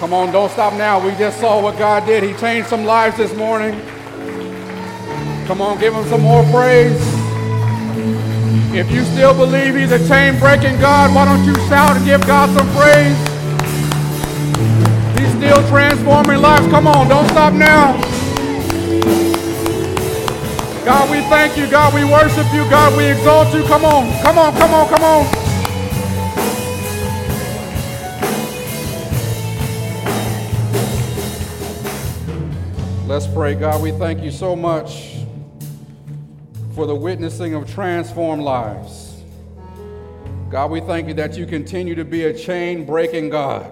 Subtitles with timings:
[0.00, 0.98] Come on, don't stop now.
[1.04, 2.22] We just saw what God did.
[2.22, 3.78] He changed some lives this morning.
[5.46, 6.98] Come on, give him some more praise.
[8.74, 12.26] If you still believe he's a chain breaking God, why don't you shout and give
[12.26, 13.18] God some praise?
[15.20, 16.66] He's still transforming lives.
[16.68, 18.00] Come on, don't stop now.
[20.84, 21.70] God, we thank you.
[21.70, 22.64] God, we worship you.
[22.70, 23.64] God, we exalt you.
[23.64, 25.26] Come on, come on, come on, come on.
[33.20, 33.54] Let's pray.
[33.54, 35.16] God, we thank you so much
[36.74, 39.22] for the witnessing of transformed lives.
[40.48, 43.70] God, we thank you that you continue to be a chain breaking God.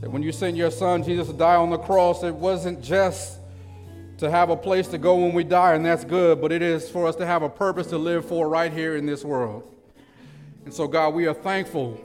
[0.00, 3.38] That when you sent your son Jesus to die on the cross, it wasn't just
[4.18, 6.90] to have a place to go when we die, and that's good, but it is
[6.90, 9.62] for us to have a purpose to live for right here in this world.
[10.64, 12.00] And so, God, we are thankful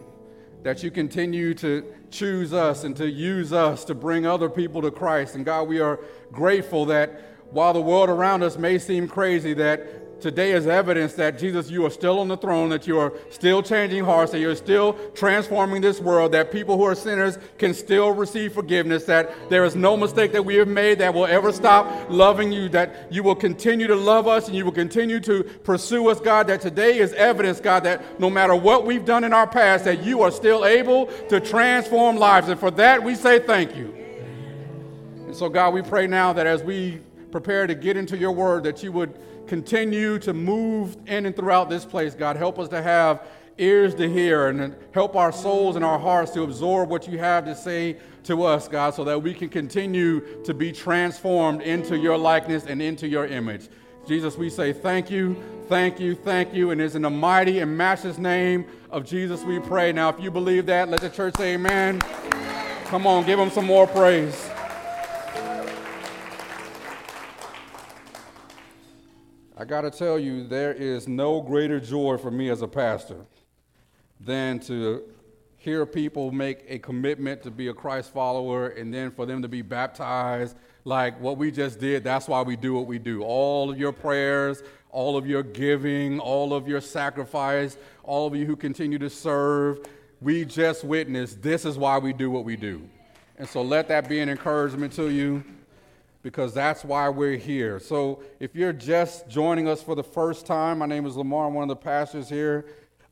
[0.61, 4.91] that you continue to choose us and to use us to bring other people to
[4.91, 5.35] Christ.
[5.35, 5.99] And God, we are
[6.31, 11.37] grateful that while the world around us may seem crazy, that today is evidence that
[11.37, 14.55] Jesus, you are still on the throne, that you are still changing hearts, that you're
[14.55, 19.65] still transforming this world, that people who are sinners can still receive forgiveness, that there
[19.65, 23.23] is no mistake that we have made that will ever stop loving you, that you
[23.23, 26.99] will continue to love us and you will continue to pursue us, God, that today
[26.99, 30.31] is evidence, God, that no matter what we've done in our past, that you are
[30.31, 32.49] still able to transform lives.
[32.49, 33.95] And for that, we say thank you.
[35.25, 36.99] And so, God, we pray now that as we
[37.31, 39.13] prepare to get into your word, that you would
[39.49, 42.37] continue to move in and throughout this place, God.
[42.37, 46.43] Help us to have ears to hear and help our souls and our hearts to
[46.43, 50.53] absorb what you have to say to us, God, so that we can continue to
[50.53, 53.67] be transformed into your likeness and into your image.
[54.07, 55.35] Jesus, we say thank you,
[55.67, 56.71] thank you, thank you.
[56.71, 59.91] And it's in the mighty and matchless name of Jesus we pray.
[59.91, 61.99] Now, if you believe that, let the church say amen.
[62.85, 64.48] Come on, give him some more praise.
[69.59, 73.25] I got to tell you, there is no greater joy for me as a pastor
[74.21, 75.03] than to
[75.57, 79.49] hear people make a commitment to be a Christ follower and then for them to
[79.49, 80.55] be baptized.
[80.85, 83.21] Like what we just did, that's why we do what we do.
[83.21, 88.45] All of your prayers, all of your giving, all of your sacrifice, all of you
[88.45, 89.85] who continue to serve,
[90.21, 92.81] we just witnessed this is why we do what we do.
[93.37, 95.43] And so let that be an encouragement to you
[96.21, 97.79] because that's why we're here.
[97.79, 101.47] So if you're just joining us for the first time, my name is Lamar.
[101.47, 102.65] I'm one of the pastors here.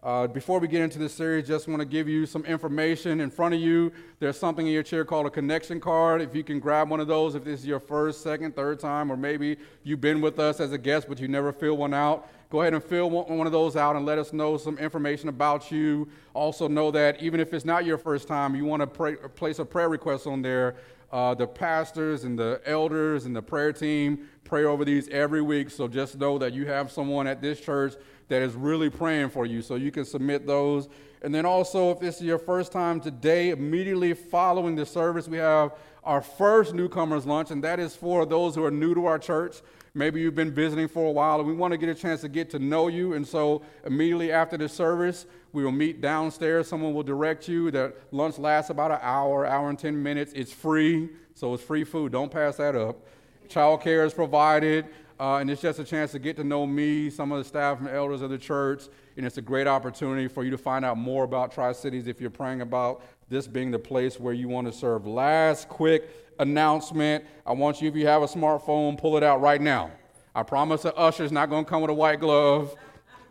[0.04, 3.20] Uh, before we get into this series, just want to give you some information.
[3.20, 6.22] In front of you, there's something in your chair called a connection card.
[6.22, 9.12] If you can grab one of those, if this is your first, second, third time,
[9.12, 12.30] or maybe you've been with us as a guest but you never fill one out,
[12.52, 15.72] go ahead and fill one of those out and let us know some information about
[15.72, 16.08] you.
[16.34, 19.60] Also, know that even if it's not your first time, you want to pray, place
[19.60, 20.76] a prayer request on there
[21.12, 25.70] uh, the pastors and the elders and the prayer team pray over these every week.
[25.70, 27.94] So just know that you have someone at this church
[28.28, 29.62] that is really praying for you.
[29.62, 30.90] So you can submit those.
[31.22, 35.38] And then also, if this is your first time today, immediately following the service, we
[35.38, 35.74] have
[36.04, 39.58] our first newcomers lunch, and that is for those who are new to our church.
[39.98, 42.30] Maybe you've been visiting for a while, and we want to get a chance to
[42.30, 43.14] get to know you.
[43.14, 46.68] And so, immediately after the service, we will meet downstairs.
[46.68, 47.72] Someone will direct you.
[47.72, 50.34] The lunch lasts about an hour, hour and 10 minutes.
[50.36, 52.12] It's free, so it's free food.
[52.12, 53.08] Don't pass that up.
[53.50, 54.86] Child care is provided,
[55.20, 57.80] uh, and it's just a chance to get to know me, some of the staff
[57.80, 58.84] and elders of the church,
[59.16, 62.22] and it's a great opportunity for you to find out more about Tri Cities if
[62.22, 65.06] you're praying about this being the place where you want to serve.
[65.06, 69.62] Last quick announcement I want you, if you have a smartphone, pull it out right
[69.62, 69.92] now.
[70.36, 72.76] I promise the usher's not going to come with a white glove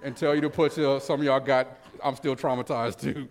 [0.03, 1.69] and tell you to put your, some of y'all got
[2.03, 3.29] I'm still traumatized too.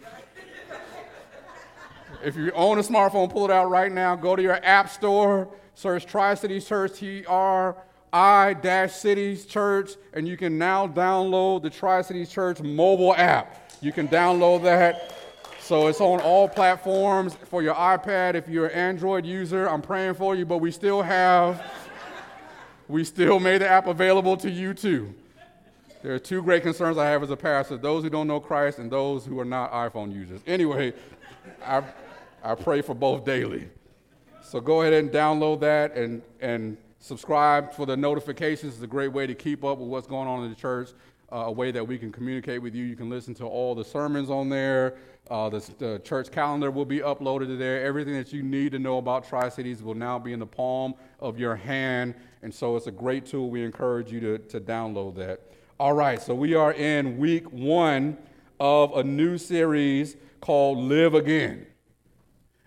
[2.23, 4.15] if you own a smartphone, pull it out right now.
[4.15, 7.77] Go to your app store, search Tri Cities Church, T R
[8.11, 13.73] I dash Cities Church, and you can now download the Tri Cities Church mobile app.
[13.81, 15.14] You can download that.
[15.65, 18.35] So it's on all platforms for your iPad.
[18.35, 21.59] If you're an Android user, I'm praying for you, but we still have,
[22.87, 25.15] we still made the app available to you too.
[26.03, 28.77] There are two great concerns I have as a pastor those who don't know Christ
[28.77, 30.39] and those who are not iPhone users.
[30.45, 30.93] Anyway,
[31.65, 31.81] I,
[32.43, 33.67] I pray for both daily.
[34.43, 38.75] So go ahead and download that and, and subscribe for the notifications.
[38.75, 40.89] It's a great way to keep up with what's going on in the church,
[41.31, 42.85] uh, a way that we can communicate with you.
[42.85, 44.95] You can listen to all the sermons on there.
[45.29, 47.83] Uh, the, the, church calendar will be uploaded there.
[47.83, 50.93] Everything that you need to know about Tri Cities will now be in the palm
[51.19, 52.13] of your hand.
[52.43, 53.49] And so it's a great tool.
[53.49, 55.41] We encourage you to, to download that.
[55.79, 58.17] All right, so we are in week one
[58.59, 61.65] of a new series called Live Again.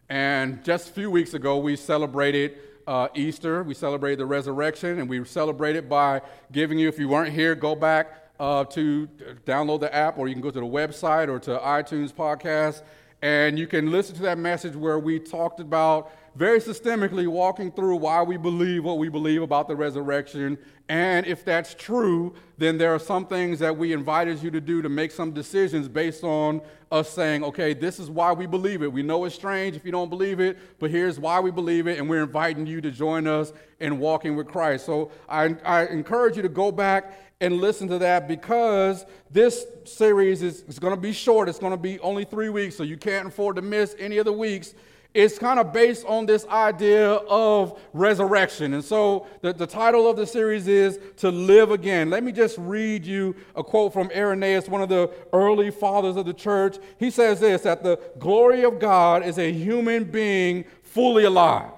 [0.08, 2.58] And just a few weeks ago, we celebrated
[2.88, 3.62] uh, Easter.
[3.62, 7.76] We celebrated the resurrection, and we celebrated by giving you, if you weren't here, go
[7.76, 9.08] back uh, to
[9.46, 12.82] download the app, or you can go to the website or to iTunes podcast,
[13.22, 17.96] and you can listen to that message where we talked about very systemically walking through
[17.96, 20.56] why we believe what we believe about the resurrection.
[20.88, 24.80] And if that's true, then there are some things that we invited you to do
[24.80, 26.62] to make some decisions based on
[26.92, 28.92] us saying, okay, this is why we believe it.
[28.92, 31.98] We know it's strange if you don't believe it, but here's why we believe it,
[31.98, 34.86] and we're inviting you to join us in walking with Christ.
[34.86, 40.42] So I, I encourage you to go back and listen to that because this series
[40.42, 41.48] is, is going to be short.
[41.48, 44.24] It's going to be only three weeks, so you can't afford to miss any of
[44.24, 44.76] the weeks
[45.18, 48.74] it's kind of based on this idea of resurrection.
[48.74, 52.08] And so the, the title of the series is To Live Again.
[52.08, 56.24] Let me just read you a quote from Irenaeus, one of the early fathers of
[56.24, 56.76] the church.
[57.00, 61.72] He says this that the glory of God is a human being fully alive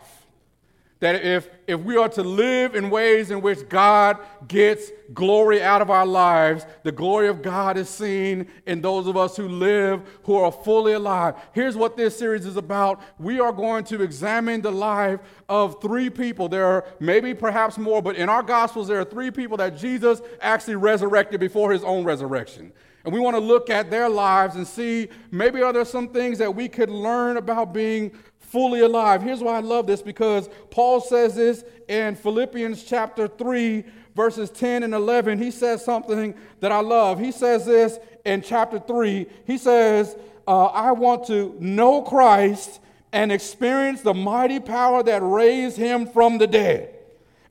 [1.01, 5.81] that if, if we are to live in ways in which God gets glory out
[5.81, 10.03] of our lives, the glory of God is seen in those of us who live,
[10.25, 11.35] who are fully alive.
[11.53, 13.01] Here's what this series is about.
[13.19, 16.49] We are going to examine the life of three people.
[16.49, 20.21] There are maybe perhaps more, but in our Gospels, there are three people that Jesus
[20.41, 22.73] actually resurrected before his own resurrection.
[23.05, 26.39] And we want to look at their lives and see maybe are there some things
[26.39, 28.13] that we could learn about being
[28.51, 29.23] fully alive.
[29.23, 34.83] Here's why I love this because Paul says this in Philippians chapter 3, verses 10
[34.83, 35.39] and 11.
[35.41, 37.19] He says something that I love.
[37.19, 39.27] He says this in chapter 3.
[39.47, 40.17] He says,
[40.49, 42.81] uh, I want to know Christ
[43.13, 46.95] and experience the mighty power that raised him from the dead.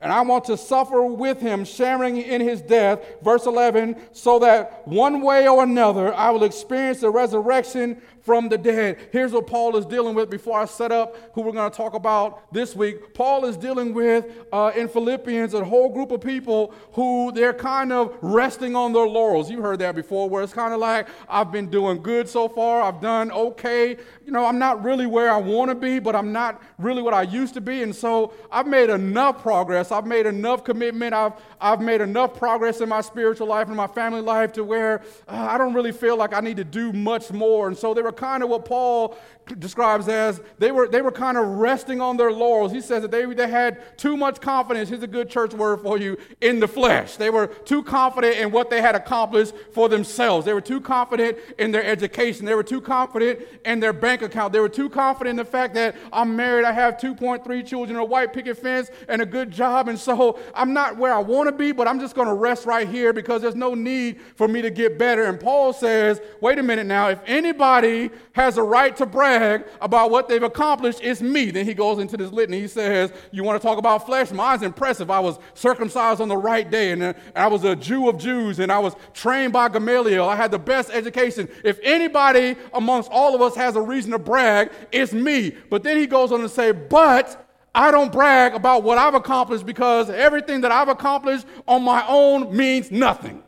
[0.01, 3.03] And I want to suffer with him, sharing in his death.
[3.21, 8.57] Verse 11, so that one way or another I will experience the resurrection from the
[8.57, 8.97] dead.
[9.11, 11.93] Here's what Paul is dealing with before I set up who we're going to talk
[11.93, 13.13] about this week.
[13.13, 17.91] Paul is dealing with uh, in Philippians a whole group of people who they're kind
[17.91, 19.49] of resting on their laurels.
[19.49, 22.81] You heard that before, where it's kind of like, I've been doing good so far,
[22.81, 23.97] I've done okay.
[24.25, 27.13] You know, I'm not really where I want to be, but I'm not really what
[27.13, 27.83] I used to be.
[27.83, 32.81] And so I've made enough progress, I've made enough commitment, I've, I've made enough progress
[32.81, 36.17] in my spiritual life and my family life to where uh, I don't really feel
[36.17, 37.67] like I need to do much more.
[37.67, 39.17] And so they were kind of what Paul
[39.57, 42.71] describes as they were, they were kind of resting on their laurels.
[42.71, 44.89] He says that they, they had too much confidence.
[44.89, 47.15] Here's a good church word for you in the flesh.
[47.15, 50.45] They were too confident in what they had accomplished for themselves.
[50.45, 52.45] They were too confident in their education.
[52.45, 54.53] They were too confident in their bank account.
[54.53, 58.05] They were too confident in the fact that I'm married, I have 2.3 children, a
[58.05, 59.87] white picket fence, and a good job.
[59.87, 62.65] And so I'm not where I want to be, but I'm just going to rest
[62.65, 65.25] right here because there's no need for me to get better.
[65.25, 69.38] And Paul says, wait a minute now, if anybody has a right to brag
[69.81, 71.51] about what they've accomplished, it's me.
[71.51, 72.61] Then he goes into this litany.
[72.61, 74.31] He says, You want to talk about flesh?
[74.31, 75.09] Mine's impressive.
[75.09, 78.59] I was circumcised on the right day, and, uh, I was a Jew of Jews,
[78.59, 80.27] and I was trained by Gamaliel.
[80.27, 81.49] I had the best education.
[81.63, 85.55] If anybody amongst all of us has a reason to brag, it's me.
[85.69, 89.65] But then he goes on to say, But I don't brag about what I've accomplished
[89.65, 93.43] because everything that I've accomplished on my own means nothing.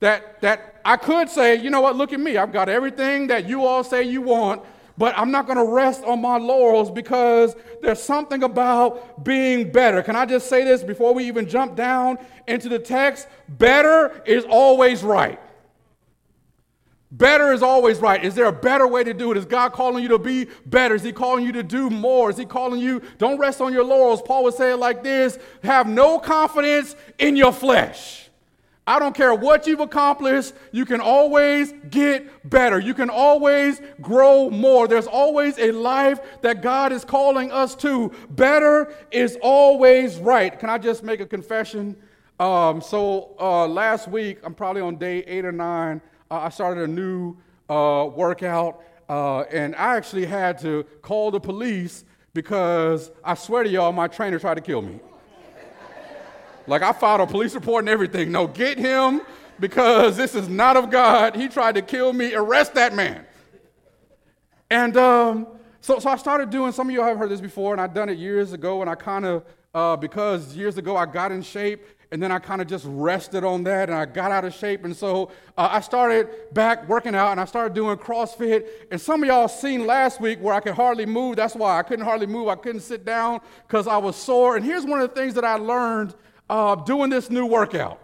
[0.00, 2.36] That, that I could say, you know what, look at me.
[2.36, 4.62] I've got everything that you all say you want,
[4.98, 10.02] but I'm not going to rest on my laurels because there's something about being better.
[10.02, 13.28] Can I just say this before we even jump down into the text?
[13.48, 15.40] Better is always right.
[17.12, 18.24] Better is always right.
[18.24, 19.36] Is there a better way to do it?
[19.36, 20.94] Is God calling you to be better?
[20.94, 22.30] Is He calling you to do more?
[22.30, 24.22] Is He calling you, don't rest on your laurels?
[24.22, 28.21] Paul would say it like this have no confidence in your flesh.
[28.84, 32.80] I don't care what you've accomplished, you can always get better.
[32.80, 34.88] You can always grow more.
[34.88, 38.10] There's always a life that God is calling us to.
[38.30, 40.58] Better is always right.
[40.58, 41.96] Can I just make a confession?
[42.40, 46.82] Um, so uh, last week, I'm probably on day eight or nine, uh, I started
[46.82, 47.36] a new
[47.70, 53.68] uh, workout, uh, and I actually had to call the police because I swear to
[53.68, 54.98] y'all, my trainer tried to kill me.
[56.66, 58.32] Like I filed a police report and everything.
[58.32, 59.20] No, get him
[59.60, 61.36] because this is not of God.
[61.36, 62.34] He tried to kill me.
[62.34, 63.24] Arrest that man.
[64.70, 65.46] And um,
[65.80, 68.08] so, so I started doing, some of you have heard this before, and I've done
[68.08, 71.84] it years ago, and I kind of, uh, because years ago I got in shape,
[72.10, 74.84] and then I kind of just rested on that, and I got out of shape,
[74.84, 79.22] and so uh, I started back working out, and I started doing CrossFit, and some
[79.22, 81.36] of y'all seen last week where I could hardly move.
[81.36, 82.48] That's why I couldn't hardly move.
[82.48, 84.56] I couldn't sit down because I was sore.
[84.56, 86.14] And here's one of the things that I learned
[86.48, 87.98] uh, doing this new workout.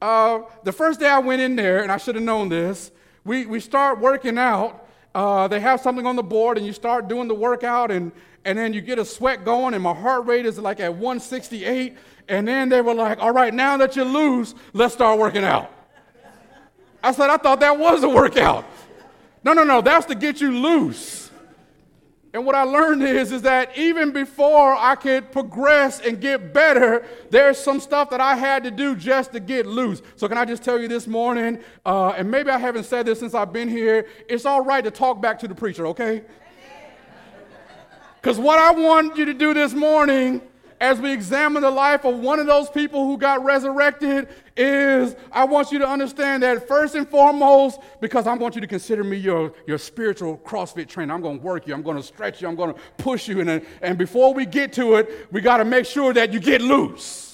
[0.00, 2.90] Uh, the first day I went in there, and I should have known this,
[3.24, 7.08] we, we start working out, uh, they have something on the board and you start
[7.08, 8.10] doing the workout and,
[8.44, 11.96] and then you get a sweat going and my heart rate is like at 168.
[12.28, 15.70] And then they were like, all right, now that you lose, let's start working out.
[17.02, 18.64] I said, I thought that was a workout.
[19.44, 21.23] No, no, no, that's to get you loose.
[22.34, 27.06] And what I learned is, is that even before I could progress and get better,
[27.30, 30.02] there's some stuff that I had to do just to get loose.
[30.16, 33.20] So, can I just tell you this morning, uh, and maybe I haven't said this
[33.20, 36.24] since I've been here, it's all right to talk back to the preacher, okay?
[38.20, 40.42] Because what I want you to do this morning
[40.84, 45.46] as we examine the life of one of those people who got resurrected is I
[45.46, 49.16] want you to understand that first and foremost, because I want you to consider me
[49.16, 51.14] your, your spiritual CrossFit trainer.
[51.14, 53.40] I'm going to work you, I'm going to stretch you, I'm going to push you.
[53.40, 56.60] And, and before we get to it, we got to make sure that you get
[56.60, 57.33] loose.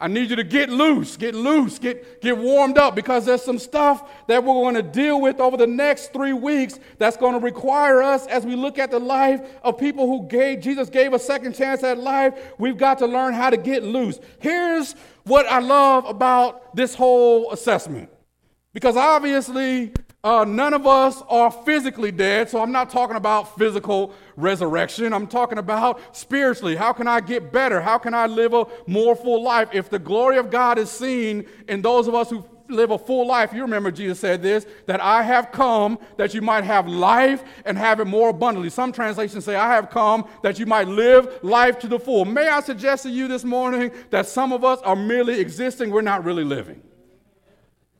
[0.00, 3.58] I need you to get loose, get loose, get, get warmed up because there's some
[3.58, 7.40] stuff that we're going to deal with over the next three weeks that's going to
[7.40, 11.18] require us as we look at the life of people who gave, Jesus gave a
[11.18, 12.34] second chance at life.
[12.58, 14.20] We've got to learn how to get loose.
[14.38, 18.08] Here's what I love about this whole assessment
[18.72, 19.92] because obviously
[20.24, 25.12] uh, none of us are physically dead, so I'm not talking about physical resurrection.
[25.12, 26.74] I'm talking about spiritually.
[26.74, 27.80] How can I get better?
[27.80, 29.68] How can I live a more full life?
[29.72, 33.28] If the glory of God is seen in those of us who live a full
[33.28, 37.44] life, you remember Jesus said this that I have come that you might have life
[37.64, 38.70] and have it more abundantly.
[38.70, 42.24] Some translations say, I have come that you might live life to the full.
[42.24, 46.02] May I suggest to you this morning that some of us are merely existing, we're
[46.02, 46.82] not really living.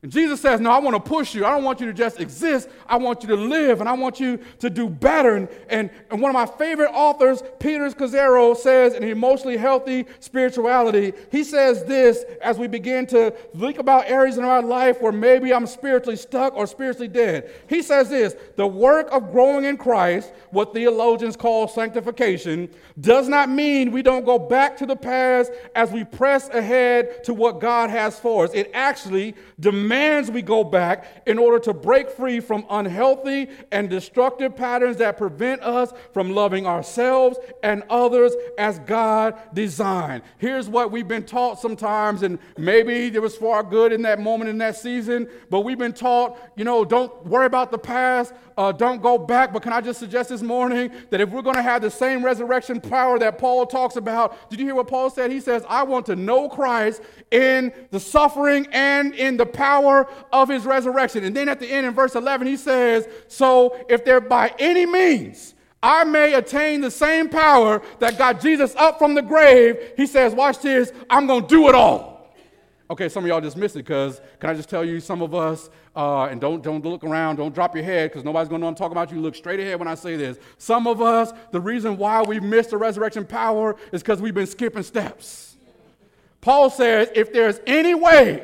[0.01, 1.45] And Jesus says, No, I want to push you.
[1.45, 2.69] I don't want you to just exist.
[2.87, 5.35] I want you to live and I want you to do better.
[5.35, 11.13] And, and, and one of my favorite authors, Peter Scazzero, says in Emotionally Healthy Spirituality,
[11.31, 15.53] he says this as we begin to think about areas in our life where maybe
[15.53, 17.51] I'm spiritually stuck or spiritually dead.
[17.67, 22.69] He says this the work of growing in Christ, what theologians call sanctification,
[23.01, 27.33] does not mean we don't go back to the past as we press ahead to
[27.33, 28.51] what God has for us.
[28.53, 33.89] It actually demands demands we go back in order to break free from unhealthy and
[33.89, 40.21] destructive patterns that prevent us from loving ourselves and others as God designed.
[40.37, 44.51] Here's what we've been taught sometimes, and maybe it was our good in that moment
[44.51, 48.73] in that season, but we've been taught, you know, don't worry about the past, uh,
[48.73, 49.53] don't go back.
[49.53, 52.23] But can I just suggest this morning that if we're going to have the same
[52.23, 55.31] resurrection power that Paul talks about, did you hear what Paul said?
[55.31, 60.07] He says, I want to know Christ in the suffering and in the power power
[60.31, 61.23] of his resurrection.
[61.23, 64.85] And then at the end in verse 11, he says, So if there by any
[64.85, 70.05] means I may attain the same power that got Jesus up from the grave, he
[70.05, 72.09] says, Watch this, I'm going to do it all.
[72.91, 75.35] Okay, some of y'all just missed it because can I just tell you, some of
[75.35, 78.63] us, uh, and don't, don't look around, don't drop your head because nobody's going to
[78.63, 79.21] know I'm talking about you.
[79.21, 80.39] Look straight ahead when I say this.
[80.57, 84.47] Some of us, the reason why we missed the resurrection power is because we've been
[84.47, 85.55] skipping steps.
[86.41, 88.43] Paul says, if there's any way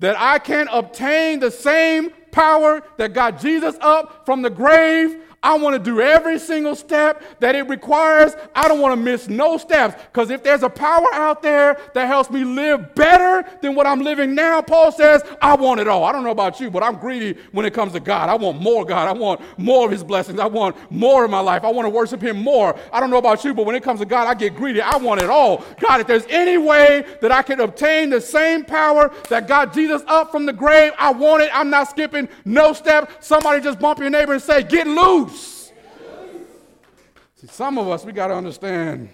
[0.00, 5.56] that I can obtain the same power that got Jesus up from the grave I
[5.56, 8.36] want to do every single step that it requires.
[8.54, 12.06] I don't want to miss no steps because if there's a power out there that
[12.06, 16.04] helps me live better than what I'm living now, Paul says, I want it all.
[16.04, 18.28] I don't know about you, but I'm greedy when it comes to God.
[18.28, 19.08] I want more God.
[19.08, 20.38] I want more of His blessings.
[20.38, 21.64] I want more in my life.
[21.64, 22.78] I want to worship Him more.
[22.92, 24.82] I don't know about you, but when it comes to God, I get greedy.
[24.82, 25.64] I want it all.
[25.80, 30.02] God, if there's any way that I can obtain the same power that got Jesus
[30.06, 31.50] up from the grave, I want it.
[31.54, 33.10] I'm not skipping no step.
[33.20, 35.29] Somebody just bump your neighbor and say, Get loose.
[37.40, 39.08] See, some of us, we got to understand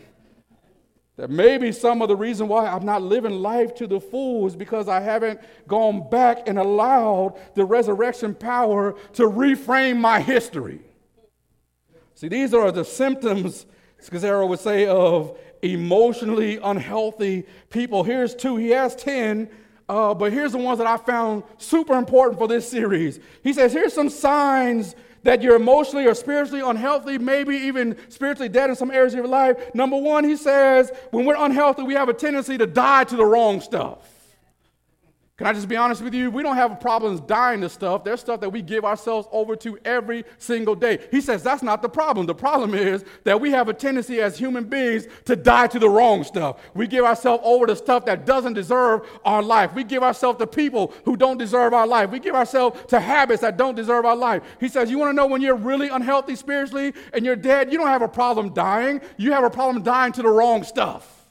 [1.14, 4.56] that maybe some of the reason why I'm not living life to the full is
[4.56, 10.80] because I haven't gone back and allowed the resurrection power to reframe my history.
[12.14, 13.64] See, these are the symptoms,
[14.02, 18.02] Scazzero would say, of emotionally unhealthy people.
[18.02, 19.49] Here's two, he has 10.
[19.88, 23.21] Uh, but here's the ones that I found super important for this series.
[23.45, 28.71] He says, Here's some signs that you're emotionally or spiritually unhealthy, maybe even spiritually dead
[28.71, 29.75] in some areas of your life.
[29.75, 33.25] Number one, he says, when we're unhealthy, we have a tendency to die to the
[33.25, 33.99] wrong stuff.
[35.36, 36.30] Can I just be honest with you?
[36.30, 38.04] We don't have problems dying to stuff.
[38.04, 40.98] There's stuff that we give ourselves over to every single day.
[41.10, 42.24] He says that's not the problem.
[42.24, 45.90] The problem is that we have a tendency as human beings to die to the
[45.90, 46.58] wrong stuff.
[46.72, 49.74] We give ourselves over to stuff that doesn't deserve our life.
[49.74, 52.10] We give ourselves to people who don't deserve our life.
[52.10, 54.42] We give ourselves to habits that don't deserve our life.
[54.58, 57.70] He says, You want to know when you're really unhealthy spiritually and you're dead?
[57.70, 59.02] You don't have a problem dying.
[59.18, 61.28] You have a problem dying to the wrong stuff.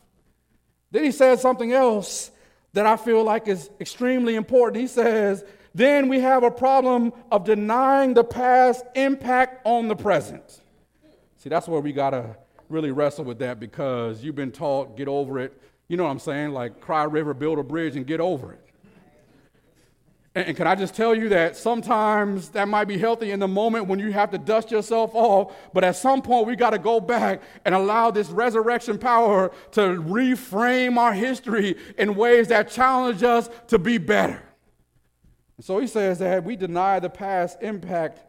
[0.92, 2.30] Then he says something else
[2.76, 4.82] that I feel like is extremely important.
[4.82, 10.62] He says, then we have a problem of denying the past impact on the present.
[11.38, 12.36] See, that's where we got to
[12.68, 15.62] really wrestle with that because you've been taught, get over it.
[15.88, 16.52] You know what I'm saying?
[16.52, 18.65] Like, cry river, build a bridge, and get over it.
[20.36, 23.88] And can I just tell you that sometimes that might be healthy in the moment
[23.88, 27.00] when you have to dust yourself off, but at some point we got to go
[27.00, 33.50] back and allow this resurrection power to reframe our history in ways that challenge us
[33.68, 34.44] to be better.
[35.62, 38.20] So he says that we deny the past impact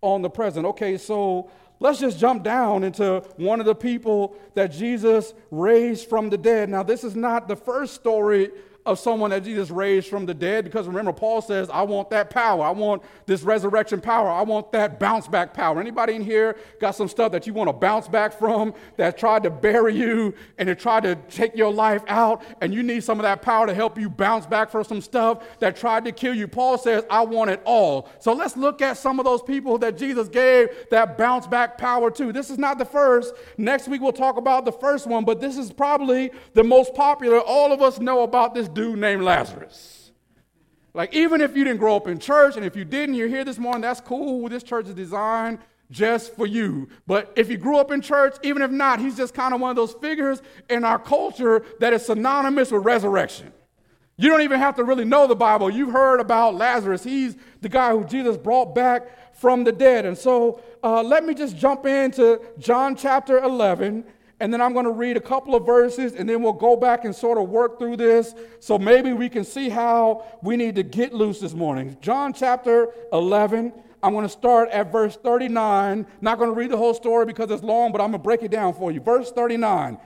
[0.00, 0.64] on the present.
[0.64, 6.30] Okay, so let's just jump down into one of the people that Jesus raised from
[6.30, 6.70] the dead.
[6.70, 8.52] Now, this is not the first story
[8.84, 12.30] of someone that Jesus raised from the dead because remember Paul says I want that
[12.30, 12.64] power.
[12.64, 14.28] I want this resurrection power.
[14.28, 15.80] I want that bounce back power.
[15.80, 19.44] Anybody in here got some stuff that you want to bounce back from that tried
[19.44, 23.20] to bury you and it tried to take your life out and you need some
[23.20, 26.34] of that power to help you bounce back from some stuff that tried to kill
[26.34, 26.48] you.
[26.48, 28.08] Paul says I want it all.
[28.18, 32.10] So let's look at some of those people that Jesus gave that bounce back power
[32.10, 32.32] to.
[32.32, 33.34] This is not the first.
[33.56, 37.38] Next week we'll talk about the first one, but this is probably the most popular.
[37.38, 40.12] All of us know about this dude named Lazarus.
[40.94, 43.44] Like, even if you didn't grow up in church, and if you didn't, you're here
[43.44, 44.48] this morning, that's cool.
[44.48, 45.58] This church is designed
[45.90, 46.88] just for you.
[47.06, 49.70] But if you grew up in church, even if not, he's just kind of one
[49.70, 53.52] of those figures in our culture that is synonymous with resurrection.
[54.16, 55.70] You don't even have to really know the Bible.
[55.70, 57.02] You've heard about Lazarus.
[57.02, 60.04] He's the guy who Jesus brought back from the dead.
[60.04, 64.04] And so uh, let me just jump into John chapter 11
[64.42, 67.04] and then I'm going to read a couple of verses, and then we'll go back
[67.04, 68.34] and sort of work through this.
[68.58, 71.96] So maybe we can see how we need to get loose this morning.
[72.00, 73.72] John chapter 11.
[74.02, 76.04] I'm going to start at verse 39.
[76.20, 78.42] Not going to read the whole story because it's long, but I'm going to break
[78.42, 78.98] it down for you.
[78.98, 79.96] Verse 39.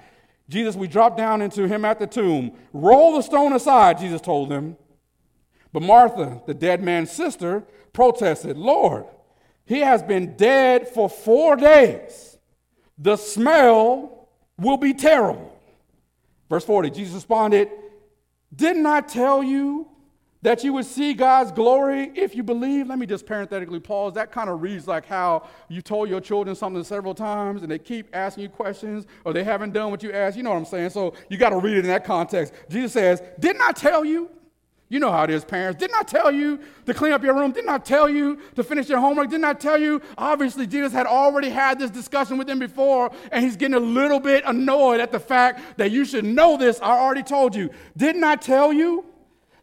[0.50, 2.52] Jesus, we drop down into him at the tomb.
[2.74, 4.76] Roll the stone aside, Jesus told them.
[5.72, 7.64] But Martha, the dead man's sister,
[7.94, 9.06] protested, Lord,
[9.64, 12.36] he has been dead for four days.
[12.98, 14.15] The smell
[14.58, 15.52] will be terrible.
[16.48, 17.70] Verse 40, Jesus responded,
[18.54, 19.88] Didn't I tell you
[20.42, 22.86] that you would see God's glory if you believe?
[22.86, 24.14] Let me just parenthetically pause.
[24.14, 27.78] That kind of reads like how you told your children something several times and they
[27.78, 30.36] keep asking you questions or they haven't done what you asked.
[30.36, 30.90] You know what I'm saying?
[30.90, 32.52] So you got to read it in that context.
[32.68, 34.30] Jesus says, Didn't I tell you?
[34.88, 35.80] You know how it is, parents.
[35.80, 37.50] Didn't I tell you to clean up your room?
[37.50, 39.30] Didn't I tell you to finish your homework?
[39.30, 40.00] Didn't I tell you?
[40.16, 44.20] Obviously, Jesus had already had this discussion with them before, and he's getting a little
[44.20, 46.80] bit annoyed at the fact that you should know this.
[46.80, 47.70] I already told you.
[47.96, 49.04] Didn't I tell you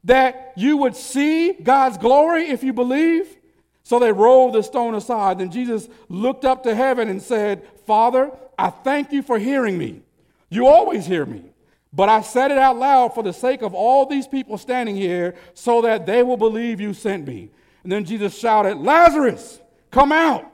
[0.04, 3.38] that you would see God's glory if you believe?
[3.84, 5.40] So they rolled the stone aside.
[5.40, 10.02] Then Jesus looked up to heaven and said, Father, I thank you for hearing me.
[10.50, 11.53] You always hear me.
[11.94, 15.36] But I said it out loud for the sake of all these people standing here
[15.54, 17.52] so that they will believe you sent me.
[17.84, 20.50] And then Jesus shouted, Lazarus, come out.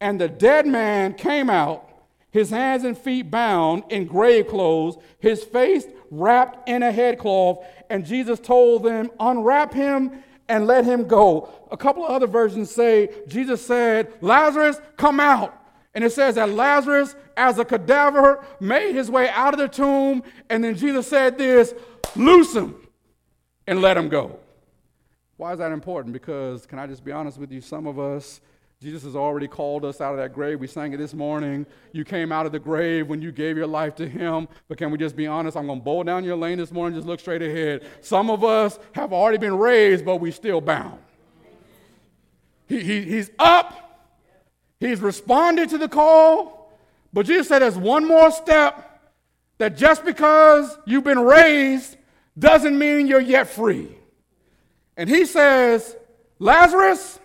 [0.00, 1.88] And the dead man came out,
[2.30, 7.64] his hands and feet bound in grave clothes, his face wrapped in a headcloth.
[7.88, 11.48] And Jesus told them, Unwrap him and let him go.
[11.70, 15.61] A couple of other versions say, Jesus said, Lazarus, come out.
[15.94, 20.22] And it says that Lazarus, as a cadaver, made his way out of the tomb.
[20.48, 21.74] And then Jesus said this
[22.16, 22.76] loose him
[23.66, 24.38] and let him go.
[25.36, 26.12] Why is that important?
[26.12, 27.60] Because, can I just be honest with you?
[27.60, 28.40] Some of us,
[28.80, 30.60] Jesus has already called us out of that grave.
[30.60, 31.66] We sang it this morning.
[31.92, 34.48] You came out of the grave when you gave your life to Him.
[34.68, 35.56] But can we just be honest?
[35.56, 37.84] I'm going to bowl down your lane this morning, just look straight ahead.
[38.00, 40.98] Some of us have already been raised, but we're still bound.
[42.66, 43.91] He, he, he's up
[44.82, 46.68] He's responded to the call,
[47.12, 49.00] but Jesus said there's one more step
[49.58, 51.96] that just because you've been raised
[52.36, 53.96] doesn't mean you're yet free.
[54.96, 55.94] And he says,
[56.40, 57.20] Lazarus,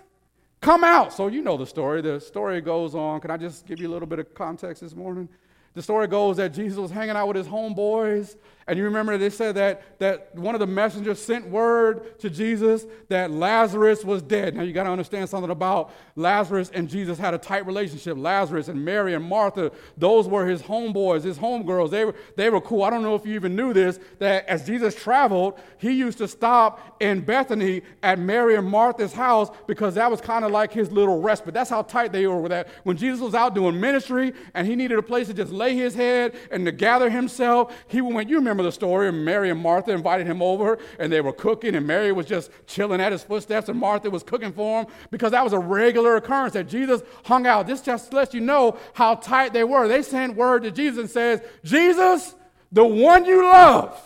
[0.61, 1.13] come out.
[1.13, 2.01] So you know the story.
[2.01, 3.21] The story goes on.
[3.21, 5.27] Can I just give you a little bit of context this morning?
[5.73, 8.35] The story goes that Jesus was hanging out with his homeboys
[8.67, 12.85] and you remember they said that, that one of the messengers sent word to Jesus
[13.07, 14.55] that Lazarus was dead.
[14.55, 18.17] Now you got to understand something about Lazarus and Jesus had a tight relationship.
[18.17, 21.91] Lazarus and Mary and Martha, those were his homeboys, his homegirls.
[21.91, 22.83] They were, they were cool.
[22.83, 26.27] I don't know if you even knew this, that as Jesus traveled, he used to
[26.27, 30.91] stop in Bethany at Mary and Martha's house because that was kind of like his
[30.91, 31.53] little respite.
[31.53, 32.67] That's how tight they were with that.
[32.83, 35.95] When Jesus was out doing ministry and he needed a place to just lay his
[35.95, 39.11] head and to gather himself, he went, you remember remember the story.
[39.11, 42.99] Mary and Martha invited him over, and they were cooking, and Mary was just chilling
[42.99, 46.53] at his footsteps, and Martha was cooking for him because that was a regular occurrence
[46.53, 47.67] that Jesus hung out.
[47.67, 49.87] This just lets you know how tight they were.
[49.87, 52.33] They sent word to Jesus and says, Jesus,
[52.71, 54.01] the one you love,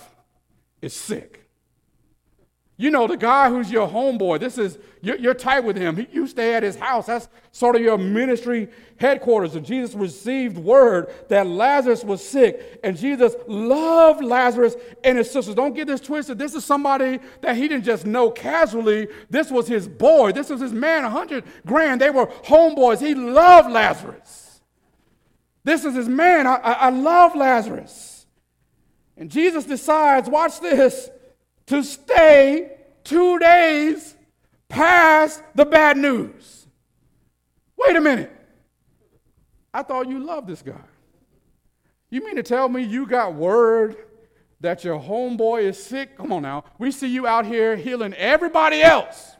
[0.82, 1.41] is sick.
[2.82, 6.08] You know, the guy who's your homeboy, this is, you're, you're tight with him.
[6.12, 7.06] You stay at his house.
[7.06, 9.54] That's sort of your ministry headquarters.
[9.54, 12.80] And Jesus received word that Lazarus was sick.
[12.84, 15.54] And Jesus loved Lazarus and his sisters.
[15.54, 16.40] Don't get this twisted.
[16.40, 19.10] This is somebody that he didn't just know casually.
[19.30, 20.32] This was his boy.
[20.32, 22.02] This was his man, 100 grand.
[22.02, 23.00] They were homeboys.
[23.00, 24.60] He loved Lazarus.
[25.64, 26.48] This is his man.
[26.48, 28.26] I, I, I love Lazarus.
[29.18, 31.12] And Jesus decides, watch this
[31.72, 32.70] to stay
[33.06, 34.18] two days
[34.68, 36.68] past the bad news.
[37.78, 38.30] Wait a minute.
[39.74, 40.84] I thought you loved this guy.
[42.10, 43.96] You mean to tell me you got word
[44.60, 46.18] that your homeboy is sick?
[46.18, 46.66] Come on now.
[46.78, 49.38] We see you out here healing everybody else.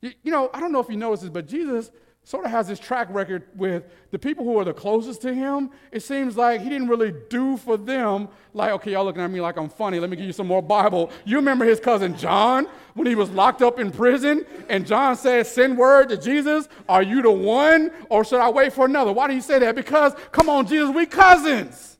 [0.00, 1.90] You, you know, I don't know if you noticed this, but Jesus
[2.28, 5.70] sort of has this track record with the people who are the closest to him.
[5.90, 9.40] It seems like he didn't really do for them, like, okay, y'all looking at me
[9.40, 9.98] like I'm funny.
[9.98, 11.10] Let me give you some more Bible.
[11.24, 14.44] You remember his cousin John when he was locked up in prison?
[14.68, 18.74] And John said, Send word to Jesus, are you the one or should I wait
[18.74, 19.10] for another?
[19.10, 19.74] Why did he say that?
[19.74, 21.97] Because, come on, Jesus, we cousins.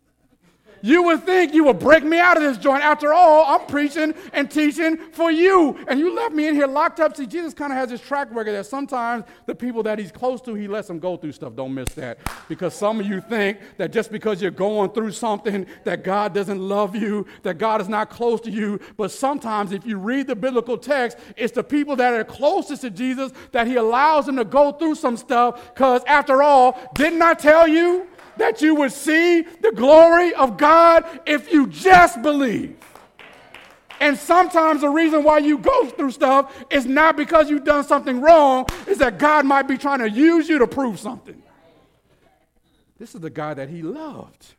[0.83, 2.83] You would think you would break me out of this joint.
[2.83, 5.77] After all, I'm preaching and teaching for you.
[5.89, 7.17] And you left me in here locked up.
[7.17, 10.41] See, Jesus kind of has this track record that sometimes the people that he's close
[10.43, 11.55] to, he lets them go through stuff.
[11.55, 12.19] Don't miss that.
[12.49, 16.61] Because some of you think that just because you're going through something, that God doesn't
[16.61, 18.81] love you, that God is not close to you.
[18.97, 22.91] But sometimes, if you read the biblical text, it's the people that are closest to
[22.91, 25.75] Jesus that he allows them to go through some stuff.
[25.75, 28.07] Because after all, didn't I tell you?
[28.39, 32.77] That you would see the glory of God if you just believe.
[34.01, 38.21] And sometimes the reason why you go through stuff is not because you've done something
[38.21, 41.43] wrong, is that God might be trying to use you to prove something.
[42.99, 44.55] This is the guy that he loved.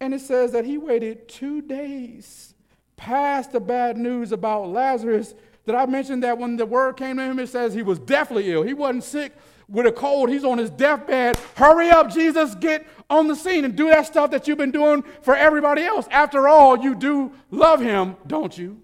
[0.00, 2.54] And it says that he waited two days
[2.96, 5.34] past the bad news about Lazarus.
[5.66, 8.52] Did I mention that when the word came to him, it says he was deathly
[8.52, 8.62] ill?
[8.62, 9.32] He wasn't sick
[9.68, 10.30] with a cold.
[10.30, 11.36] He's on his deathbed.
[11.54, 15.02] Hurry up, Jesus, get on the scene and do that stuff that you've been doing
[15.22, 16.06] for everybody else.
[16.10, 18.80] After all, you do love him, don't you?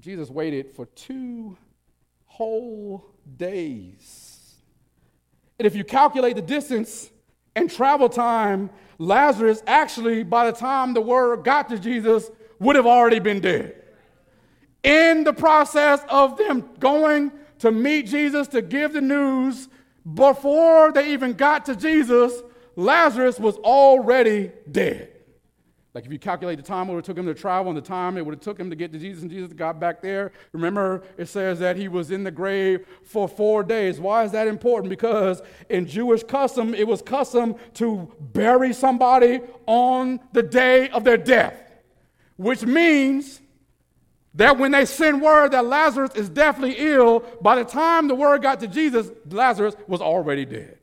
[0.00, 1.56] Jesus waited for two
[2.26, 3.04] whole
[3.36, 4.54] days.
[5.58, 7.10] And if you calculate the distance
[7.54, 12.86] and travel time, Lazarus actually, by the time the word got to Jesus, would have
[12.86, 13.82] already been dead.
[14.82, 19.68] In the process of them going to meet Jesus, to give the news,
[20.14, 22.42] before they even got to Jesus,
[22.76, 25.12] Lazarus was already dead.
[25.96, 27.80] Like if you calculate the time it would have took him to travel and the
[27.80, 30.30] time it would have took him to get to Jesus and Jesus got back there,
[30.52, 33.98] remember it says that he was in the grave for four days.
[33.98, 34.90] Why is that important?
[34.90, 35.40] Because
[35.70, 41.58] in Jewish custom, it was custom to bury somebody on the day of their death,
[42.36, 43.40] which means
[44.36, 48.42] that when they send word that Lazarus is deathly ill, by the time the word
[48.42, 50.78] got to Jesus, Lazarus was already dead.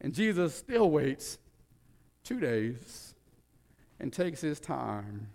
[0.00, 1.38] And Jesus still waits
[2.24, 3.14] two days
[4.00, 5.28] and takes his time.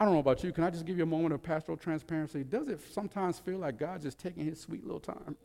[0.00, 0.52] I don't know about you.
[0.52, 2.44] Can I just give you a moment of pastoral transparency?
[2.44, 5.36] Does it sometimes feel like God's just taking his sweet little time?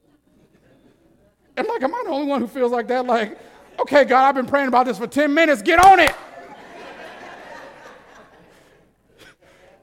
[1.57, 3.05] And like, am I the only one who feels like that?
[3.05, 3.39] Like,
[3.79, 5.63] okay, God, I've been praying about this for 10 minutes.
[5.63, 6.13] Get on it.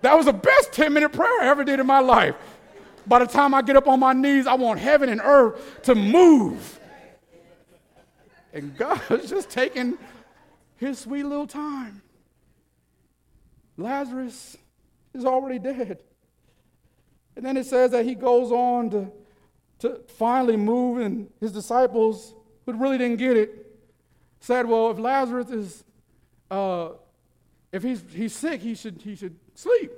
[0.03, 2.35] That was the best 10 minute prayer I ever did in my life.
[3.07, 5.95] By the time I get up on my knees, I want heaven and earth to
[5.95, 6.79] move.
[8.53, 9.99] And God is just taking
[10.77, 12.03] his sweet little time.
[13.77, 14.57] Lazarus
[15.15, 16.03] is already dead.
[17.37, 19.11] And then it says that he goes on to,
[19.81, 22.35] to finally move, and his disciples,
[22.67, 23.67] who really didn't get it,
[24.41, 25.85] said, Well, if Lazarus is,
[26.51, 26.91] uh,
[27.73, 29.93] if he's, he's sick, he should, he should Sleep.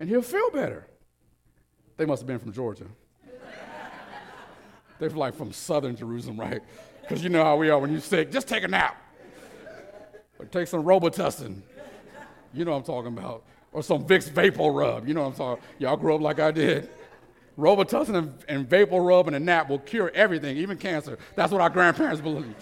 [0.00, 0.86] And he'll feel better.
[1.96, 2.86] They must have been from Georgia.
[4.98, 6.62] They're like from southern Jerusalem, right?
[7.02, 8.30] Because you know how we are when you're sick.
[8.30, 9.02] Just take a nap.
[10.38, 11.60] Or take some Robitussin.
[12.54, 13.44] You know what I'm talking about.
[13.72, 15.08] Or some Vicks Vapor Rub.
[15.08, 16.88] You know what I'm talking Y'all grew up like I did.
[17.58, 21.18] Robitussin and, and Vapor Rub and a nap will cure everything, even cancer.
[21.34, 22.54] That's what our grandparents believed.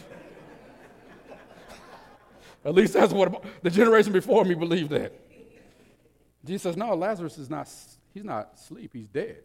[2.65, 5.13] At least that's what the generation before me believed that.
[6.47, 7.69] Jesus says, No, Lazarus is not,
[8.15, 9.39] he's not asleep, he's dead.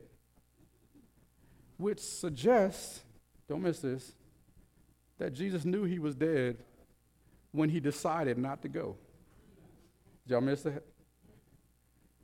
[1.78, 3.02] Which suggests,
[3.50, 4.14] don't miss this,
[5.18, 6.58] that Jesus knew he was dead
[7.52, 8.96] when he decided not to go.
[10.26, 10.84] Did y'all miss that?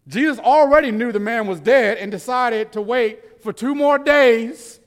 [0.07, 4.79] Jesus already knew the man was dead and decided to wait for two more days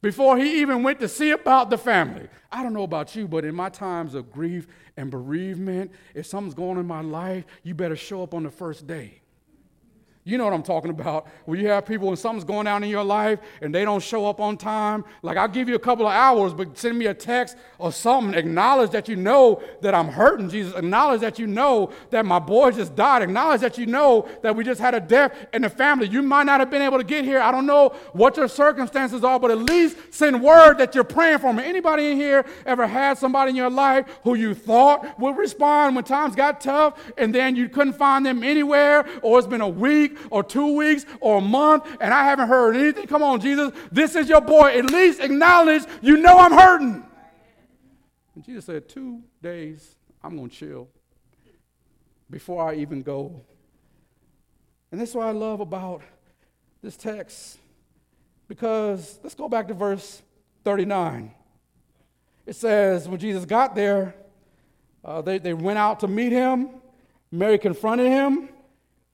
[0.00, 2.28] before he even went to see about the family.
[2.50, 6.54] I don't know about you, but in my times of grief and bereavement, if something's
[6.54, 9.21] going on in my life, you better show up on the first day.
[10.24, 11.26] You know what I'm talking about.
[11.46, 14.24] When you have people when something's going down in your life and they don't show
[14.26, 17.14] up on time, like I'll give you a couple of hours, but send me a
[17.14, 18.32] text or something.
[18.38, 20.74] Acknowledge that you know that I'm hurting, Jesus.
[20.74, 23.22] Acknowledge that you know that my boy just died.
[23.22, 26.06] Acknowledge that you know that we just had a death in the family.
[26.06, 27.40] You might not have been able to get here.
[27.40, 31.38] I don't know what your circumstances are, but at least send word that you're praying
[31.38, 31.64] for me.
[31.64, 36.04] Anybody in here ever had somebody in your life who you thought would respond when
[36.04, 40.11] times got tough and then you couldn't find them anywhere, or it's been a week?
[40.30, 43.06] Or two weeks or a month and I haven't heard anything.
[43.06, 43.72] Come on, Jesus.
[43.90, 44.78] This is your boy.
[44.78, 47.06] At least acknowledge you know I'm hurting.
[48.34, 50.88] And Jesus said, Two days, I'm going to chill
[52.30, 53.42] before I even go.
[54.90, 56.02] And that's what I love about
[56.82, 57.58] this text.
[58.48, 60.22] Because let's go back to verse
[60.64, 61.32] 39.
[62.46, 64.14] It says, when Jesus got there,
[65.04, 66.70] uh, they, they went out to meet him.
[67.30, 68.48] Mary confronted him.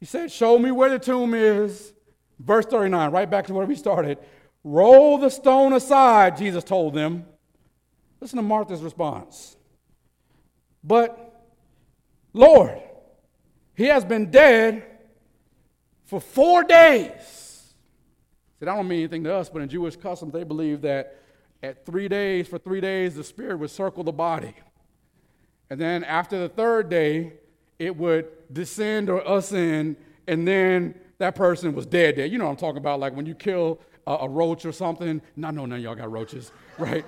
[0.01, 1.93] He said, Show me where the tomb is.
[2.39, 4.19] Verse 39, right back to where we started.
[4.63, 7.27] Roll the stone aside, Jesus told them.
[8.21, 9.57] Listen to Martha's response.
[10.85, 11.43] But,
[12.33, 12.81] Lord,
[13.75, 14.85] he has been dead
[16.05, 17.75] for four days.
[18.59, 21.17] Said, I don't mean anything to us, but in Jewish customs, they believe that
[21.63, 24.55] at three days, for three days, the spirit would circle the body.
[25.71, 27.35] And then after the third day,
[27.79, 32.31] it would descend or ascend, and then that person was dead dead.
[32.31, 35.21] You know what I'm talking about, like when you kill a, a roach or something.
[35.37, 37.05] No, no, none of y'all got roaches, right?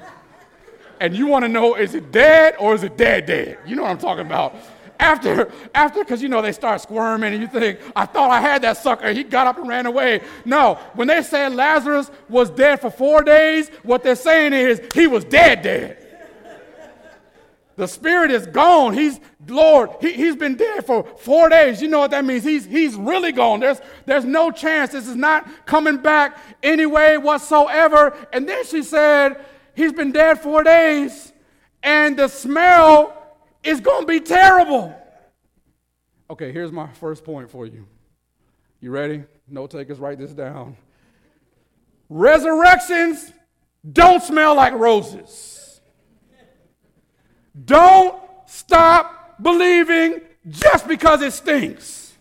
[1.00, 3.58] and you want to know is it dead or is it dead dead?
[3.66, 4.54] You know what I'm talking about.
[5.00, 8.60] After, after, because you know they start squirming and you think, I thought I had
[8.62, 9.10] that sucker.
[9.14, 10.20] He got up and ran away.
[10.44, 15.06] No, when they said Lazarus was dead for four days, what they're saying is he
[15.06, 15.99] was dead dead.
[17.80, 18.92] The spirit is gone.
[18.92, 21.80] He's, Lord, he, he's been dead for four days.
[21.80, 22.44] You know what that means?
[22.44, 23.58] He's, he's really gone.
[23.58, 24.92] There's, there's no chance.
[24.92, 28.14] This is not coming back anyway whatsoever.
[28.34, 29.42] And then she said,
[29.74, 31.32] He's been dead four days,
[31.82, 33.16] and the smell
[33.64, 34.94] is going to be terrible.
[36.28, 37.86] Okay, here's my first point for you.
[38.82, 39.24] You ready?
[39.48, 40.76] Note takers, write this down.
[42.10, 43.32] Resurrections
[43.90, 45.59] don't smell like roses.
[47.64, 52.14] Don't stop believing just because it stinks.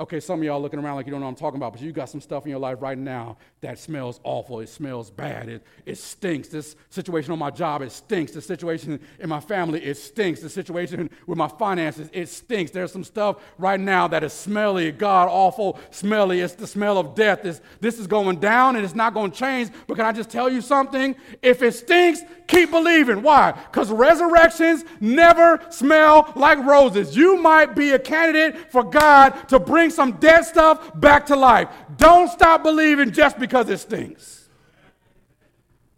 [0.00, 1.80] Okay, some of y'all looking around like you don't know what I'm talking about, but
[1.80, 4.60] you got some stuff in your life right now that smells awful.
[4.60, 5.48] It smells bad.
[5.48, 6.48] It, it stinks.
[6.48, 8.32] This situation on my job, it stinks.
[8.32, 10.40] The situation in my family, it stinks.
[10.40, 12.70] The situation with my finances, it stinks.
[12.70, 16.40] There's some stuff right now that is smelly, God awful, smelly.
[16.40, 17.42] It's the smell of death.
[17.42, 19.70] This, this is going down and it's not going to change.
[19.86, 21.16] But can I just tell you something?
[21.40, 23.22] If it stinks, keep believing.
[23.22, 23.52] Why?
[23.52, 27.16] Because resurrections never smell like roses.
[27.16, 31.70] You might be a candidate for God to bring some dead stuff back to life.
[31.96, 34.48] Don't stop believing just because it stinks.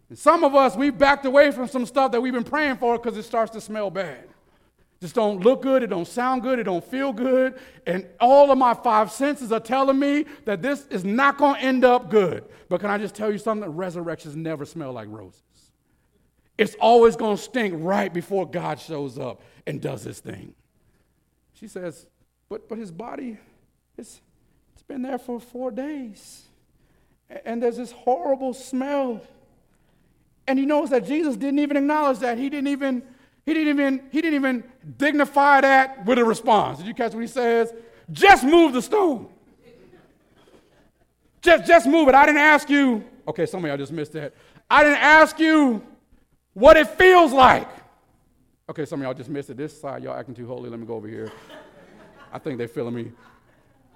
[0.09, 2.97] And some of us, we've backed away from some stuff that we've been praying for
[2.97, 4.23] because it starts to smell bad.
[4.99, 7.59] Just don't look good, it don't sound good, it don't feel good.
[7.85, 11.61] And all of my five senses are telling me that this is not going to
[11.61, 12.45] end up good.
[12.67, 13.69] But can I just tell you something?
[13.69, 15.43] Resurrections never smell like roses.
[16.57, 20.55] It's always going to stink right before God shows up and does his thing.
[21.53, 22.07] She says,
[22.49, 23.37] but, but his body,
[23.97, 24.21] it's,
[24.73, 26.46] it's been there for four days.
[27.45, 29.21] And there's this horrible smell.
[30.47, 32.37] And he knows that Jesus didn't even acknowledge that.
[32.37, 33.03] He didn't even,
[33.45, 34.63] he didn't even, he didn't even
[34.97, 36.77] dignify that with a response.
[36.77, 37.73] Did you catch what he says?
[38.11, 39.27] Just move the stone.
[41.41, 42.15] Just, just move it.
[42.15, 43.03] I didn't ask you.
[43.27, 44.33] Okay, some of y'all just missed that.
[44.69, 45.81] I didn't ask you
[46.53, 47.69] what it feels like.
[48.69, 49.57] Okay, some of y'all just missed it.
[49.57, 50.69] This side, y'all acting too holy.
[50.69, 51.31] Let me go over here.
[52.33, 53.11] I think they're feeling me.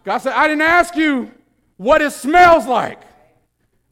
[0.03, 1.31] God said, I didn't ask you
[1.77, 3.01] what it smells like.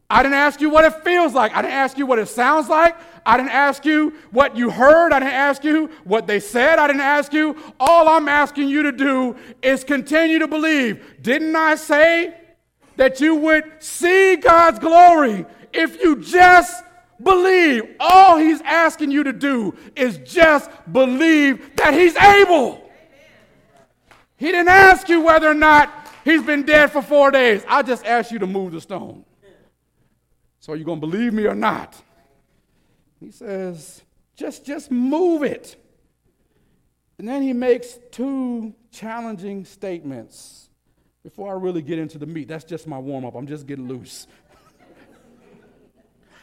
[0.10, 1.56] I didn't ask you what it feels like.
[1.56, 2.96] I didn't ask you what it sounds like.
[3.26, 5.14] I didn't ask you what you heard.
[5.14, 6.80] I didn't ask you what they said.
[6.80, 7.56] I didn't ask you.
[7.80, 11.22] All I'm asking you to do is continue to believe.
[11.22, 12.34] Didn't I say
[12.96, 16.84] that you would see God's glory if you just
[17.22, 17.96] believe.
[18.00, 22.90] All he's asking you to do is just believe that he's able.
[24.38, 25.94] He didn't ask you whether or not
[26.24, 27.64] he's been dead for four days.
[27.68, 29.24] I just asked you to move the stone.
[30.70, 32.00] So are you going to believe me or not?
[33.20, 34.04] He says,
[34.36, 35.84] just, just move it.
[37.18, 40.70] And then he makes two challenging statements
[41.24, 42.48] before I really get into the meat.
[42.48, 43.34] That's just my warm up.
[43.34, 44.28] I'm just getting loose.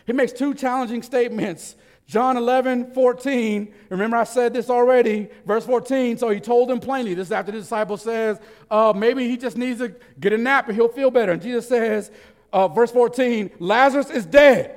[0.06, 1.76] He makes two challenging statements
[2.08, 3.74] John 11, 14.
[3.90, 6.18] Remember, I said this already, verse 14.
[6.18, 7.14] So he told them plainly.
[7.14, 8.38] This is after the disciple says,
[8.70, 11.32] uh, maybe he just needs to get a nap and he'll feel better.
[11.32, 12.12] And Jesus says,
[12.52, 14.72] uh, verse 14, Lazarus is dead.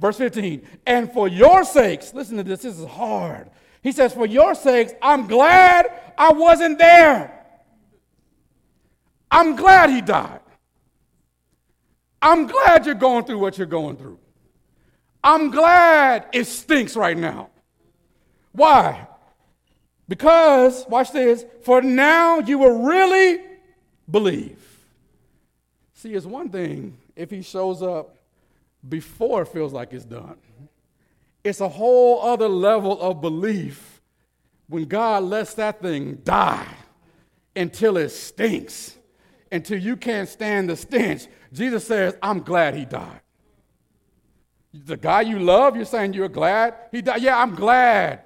[0.00, 3.48] Verse 15, and for your sakes, listen to this, this is hard.
[3.82, 5.86] He says, For your sakes, I'm glad
[6.18, 7.30] I wasn't there.
[9.30, 10.40] I'm glad he died.
[12.20, 14.18] I'm glad you're going through what you're going through.
[15.22, 17.50] I'm glad it stinks right now.
[18.52, 19.06] Why?
[20.08, 23.40] Because, watch this, for now you will really
[24.10, 24.58] believe.
[25.94, 28.16] See, it's one thing if he shows up
[28.88, 30.36] before it feels like it's done,
[31.42, 34.00] it's a whole other level of belief
[34.68, 36.66] when God lets that thing die
[37.54, 38.96] until it stinks,
[39.52, 41.26] until you can't stand the stench.
[41.52, 43.20] Jesus says, I'm glad he died.
[44.72, 47.22] The guy you love, you're saying you're glad he died?
[47.22, 48.22] Yeah, I'm glad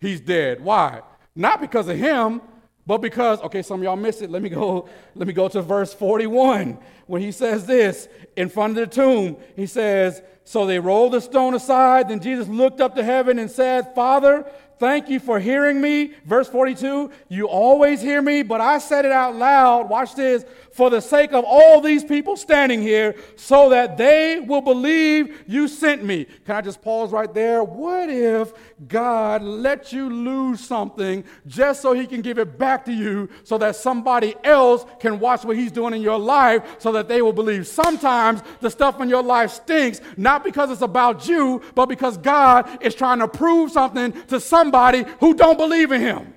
[0.00, 0.62] he's dead.
[0.62, 1.00] Why?
[1.34, 2.42] Not because of him,
[2.88, 4.30] but because, okay, some of y'all missed it.
[4.30, 8.78] Let me go, let me go to verse 41 when he says this in front
[8.78, 9.36] of the tomb.
[9.56, 12.08] He says, So they rolled the stone aside.
[12.08, 16.12] Then Jesus looked up to heaven and said, Father, Thank you for hearing me.
[16.24, 19.88] Verse 42, you always hear me, but I said it out loud.
[19.88, 20.44] Watch this.
[20.70, 25.66] For the sake of all these people standing here, so that they will believe you
[25.66, 26.26] sent me.
[26.46, 27.64] Can I just pause right there?
[27.64, 28.52] What if
[28.86, 33.58] God let you lose something just so he can give it back to you so
[33.58, 37.32] that somebody else can watch what he's doing in your life so that they will
[37.32, 37.66] believe?
[37.66, 42.68] Sometimes the stuff in your life stinks, not because it's about you, but because God
[42.80, 46.34] is trying to prove something to somebody somebody who don't believe in him.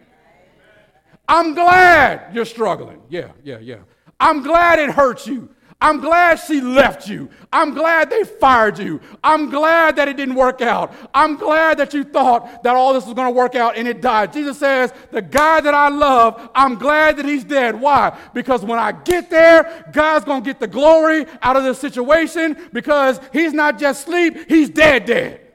[1.27, 3.01] I'm glad you're struggling.
[3.09, 3.79] Yeah, yeah, yeah.
[4.19, 5.49] I'm glad it hurt you.
[5.83, 7.29] I'm glad she left you.
[7.51, 9.01] I'm glad they fired you.
[9.23, 10.93] I'm glad that it didn't work out.
[11.11, 13.99] I'm glad that you thought that all this was going to work out and it
[13.99, 14.31] died.
[14.31, 17.81] Jesus says, The guy that I love, I'm glad that he's dead.
[17.81, 18.15] Why?
[18.33, 22.55] Because when I get there, God's going to get the glory out of this situation
[22.71, 25.50] because he's not just asleep, he's dead, dead.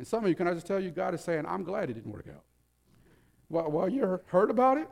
[0.00, 1.92] And some of you, can I just tell you, God is saying, I'm glad it
[1.92, 2.42] didn't work out.
[3.48, 4.88] While, while you're hurt about it,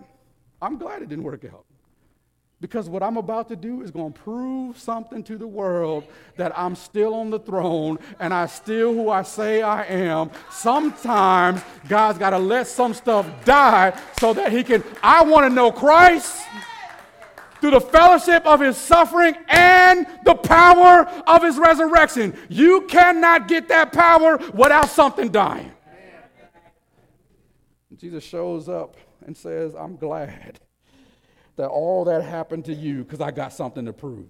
[0.61, 1.65] I'm glad it didn't work out.
[2.61, 6.05] Because what I'm about to do is going to prove something to the world
[6.37, 10.31] that I'm still on the throne and I still who I say I am.
[10.51, 14.85] Sometimes God's got to let some stuff die so that He can.
[15.03, 16.43] I want to know Christ
[17.61, 22.37] through the fellowship of his suffering and the power of his resurrection.
[22.49, 25.73] You cannot get that power without something dying.
[27.97, 30.61] Jesus shows up and says, I'm glad
[31.57, 34.29] that all that happened to you because I got something to prove.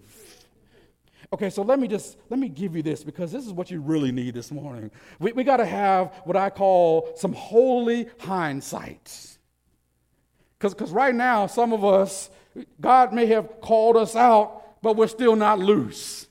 [1.30, 3.82] Okay, so let me just let me give you this because this is what you
[3.82, 4.90] really need this morning.
[5.18, 9.36] We, we got to have what I call some holy hindsight.
[10.58, 12.30] Because right now, some of us,
[12.80, 16.26] God may have called us out, but we're still not loose.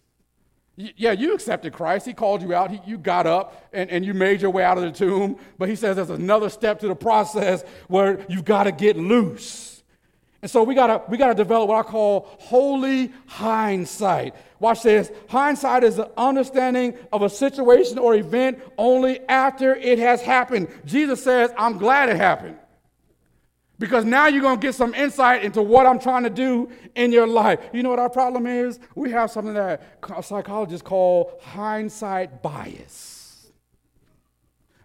[0.75, 2.06] Yeah, you accepted Christ.
[2.06, 2.69] He called you out.
[2.69, 5.39] He, you got up and, and you made your way out of the tomb.
[5.58, 9.77] But he says there's another step to the process where you've got to get loose.
[10.43, 14.36] And so we gotta we gotta develop what I call holy hindsight.
[14.60, 15.12] Watch this.
[15.30, 20.67] Hindsight is the understanding of a situation or event only after it has happened.
[20.86, 22.58] Jesus says, I'm glad it happened.
[23.79, 27.11] Because now you're going to get some insight into what I'm trying to do in
[27.11, 27.59] your life.
[27.73, 28.79] You know what our problem is?
[28.95, 29.81] We have something that
[30.23, 33.17] psychologists call hindsight bias.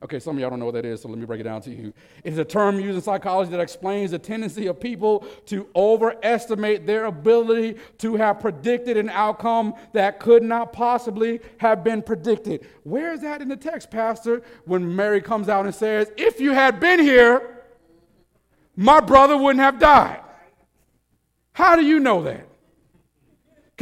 [0.03, 1.63] Okay, some of y'all don't know what that is, so let me break it down
[1.63, 1.93] to you.
[2.25, 6.87] It is a term used in psychology that explains the tendency of people to overestimate
[6.89, 12.67] their ability to have predicted an outcome that could not possibly have been predicted.
[12.83, 14.43] Where is that in the text, Pastor?
[14.65, 17.62] When Mary comes out and says, If you had been here,
[18.77, 20.21] my brother wouldn't have died.
[21.53, 22.49] How do you know that?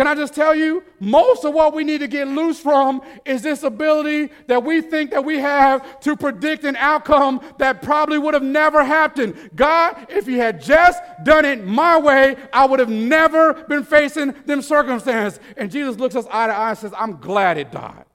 [0.01, 3.43] Can I just tell you, most of what we need to get loose from is
[3.43, 8.33] this ability that we think that we have to predict an outcome that probably would
[8.33, 9.51] have never happened.
[9.55, 14.33] God, if you had just done it my way, I would have never been facing
[14.47, 15.39] them circumstances.
[15.59, 18.07] And Jesus looks us eye to eye and says, I'm glad it died.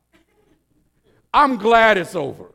[1.31, 2.54] I'm glad it's over.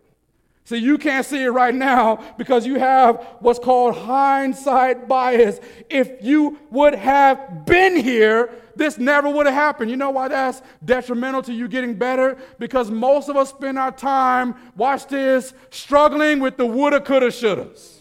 [0.71, 5.59] See, you can't see it right now because you have what's called hindsight bias.
[5.89, 9.91] If you would have been here, this never would have happened.
[9.91, 12.39] You know why that's detrimental to you getting better?
[12.61, 17.97] Because most of us spend our time, watch this, struggling with the woulda, coulda, shouldas.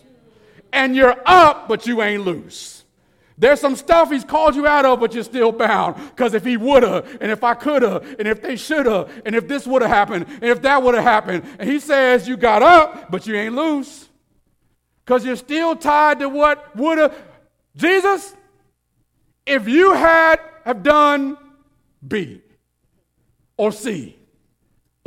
[0.72, 2.78] And you're up, but you ain't loose.
[3.39, 5.95] There's some stuff he's called you out of, but you're still bound.
[6.09, 9.65] Because if he woulda, and if I coulda, and if they shoulda, and if this
[9.65, 11.45] woulda happened, and if that woulda happened.
[11.57, 14.09] And he says you got up, but you ain't loose.
[15.05, 17.15] Because you're still tied to what woulda.
[17.77, 18.35] Jesus,
[19.45, 21.37] if you had have done
[22.05, 22.41] B
[23.55, 24.18] or C,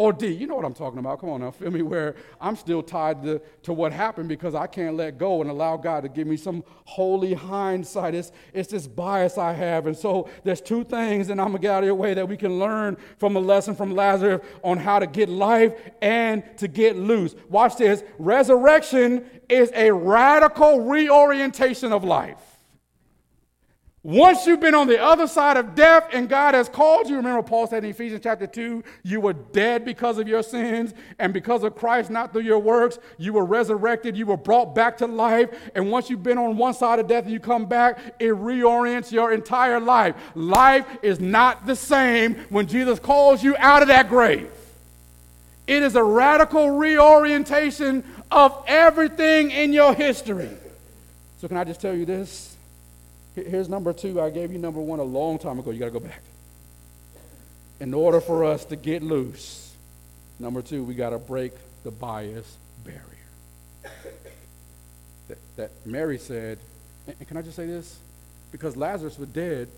[0.02, 1.20] or D, you know what I'm talking about.
[1.20, 1.80] Come on now, feel me?
[1.80, 5.76] Where I'm still tied to, to what happened because I can't let go and allow
[5.76, 8.12] God to give me some holy hindsight.
[8.12, 9.86] It's, it's this bias I have.
[9.86, 12.28] And so there's two things, and I'm going to get out of your way, that
[12.28, 16.66] we can learn from a lesson from Lazarus on how to get life and to
[16.66, 17.36] get loose.
[17.48, 18.02] Watch this.
[18.18, 22.51] Resurrection is a radical reorientation of life.
[24.04, 27.40] Once you've been on the other side of death and God has called you, remember
[27.40, 31.62] Paul said in Ephesians chapter 2, you were dead because of your sins, and because
[31.62, 35.50] of Christ, not through your works, you were resurrected, you were brought back to life.
[35.76, 39.12] And once you've been on one side of death and you come back, it reorients
[39.12, 40.16] your entire life.
[40.34, 44.50] Life is not the same when Jesus calls you out of that grave.
[45.68, 50.50] It is a radical reorientation of everything in your history.
[51.40, 52.51] So, can I just tell you this?
[53.34, 54.20] Here's number two.
[54.20, 55.70] I gave you number one a long time ago.
[55.70, 56.22] You got to go back.
[57.80, 59.74] In order for us to get loose,
[60.38, 61.52] number two, we got to break
[61.82, 63.00] the bias barrier.
[65.28, 66.58] that, that Mary said,
[67.06, 67.98] and can I just say this?
[68.52, 69.68] Because Lazarus was dead.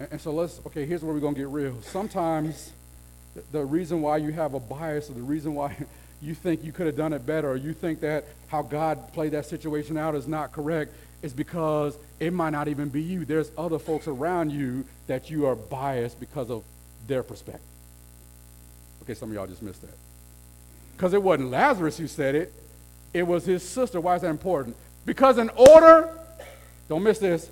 [0.00, 1.80] And, and so let's, okay, here's where we're going to get real.
[1.82, 2.72] Sometimes
[3.34, 5.76] the, the reason why you have a bias or the reason why
[6.20, 9.30] you think you could have done it better or you think that how God played
[9.30, 10.92] that situation out is not correct
[11.22, 13.24] is because it might not even be you.
[13.24, 16.62] There's other folks around you that you are biased because of
[17.06, 17.62] their perspective.
[19.02, 19.96] Okay, some of y'all just missed that.
[20.96, 22.52] Because it wasn't Lazarus who said it,
[23.14, 24.00] it was his sister.
[24.00, 24.76] Why is that important?
[25.06, 26.10] Because in order,
[26.88, 27.50] don't miss this,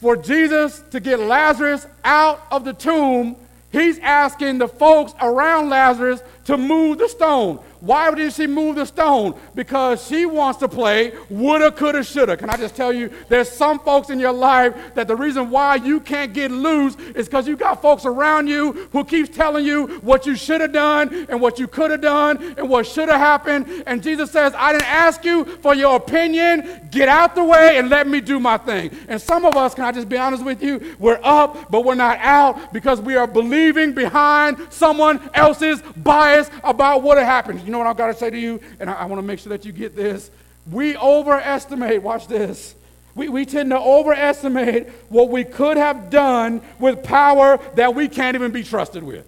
[0.00, 3.36] for Jesus to get Lazarus out of the tomb,
[3.70, 7.60] he's asking the folks around Lazarus to move the stone.
[7.80, 9.38] Why did she move the stone?
[9.54, 12.36] Because she wants to play woulda, coulda, shoulda.
[12.36, 15.76] Can I just tell you, there's some folks in your life that the reason why
[15.76, 19.86] you can't get loose is because you got folks around you who keeps telling you
[20.00, 23.18] what you should have done and what you could have done and what should have
[23.18, 23.84] happened.
[23.86, 26.88] And Jesus says, I didn't ask you for your opinion.
[26.90, 28.90] Get out the way and let me do my thing.
[29.08, 31.94] And some of us, can I just be honest with you, we're up, but we're
[31.94, 37.78] not out because we are believing behind someone else's bias about what happened you know
[37.78, 38.60] what I've got to say to you?
[38.80, 40.28] And I, I want to make sure that you get this.
[40.68, 42.74] We overestimate, watch this.
[43.14, 48.34] We, we tend to overestimate what we could have done with power that we can't
[48.34, 49.24] even be trusted with.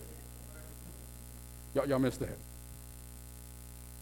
[1.76, 2.36] Y'all, y'all missed that.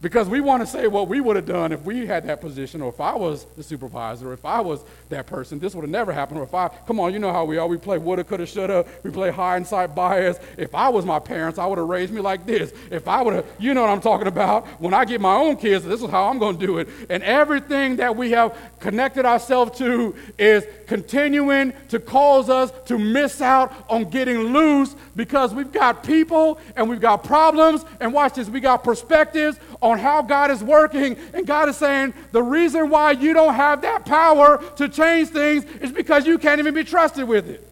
[0.01, 2.81] Because we want to say what we would have done if we had that position,
[2.81, 5.91] or if I was the supervisor, or if I was that person, this would have
[5.91, 6.39] never happened.
[6.39, 7.67] Or if I, come on, you know how we are.
[7.67, 8.85] We play woulda, coulda, shoulda.
[9.03, 10.39] We play hindsight bias.
[10.57, 12.73] If I was my parents, I would have raised me like this.
[12.89, 14.65] If I would have, you know what I'm talking about.
[14.81, 16.89] When I get my own kids, this is how I'm going to do it.
[17.09, 23.39] And everything that we have connected ourselves to is continuing to cause us to miss
[23.39, 27.85] out on getting loose because we've got people and we've got problems.
[28.01, 31.15] And watch this, we got perspectives on how God is working.
[31.33, 35.63] And God is saying the reason why you don't have that power to change things
[35.79, 37.65] is because you can't even be trusted with it.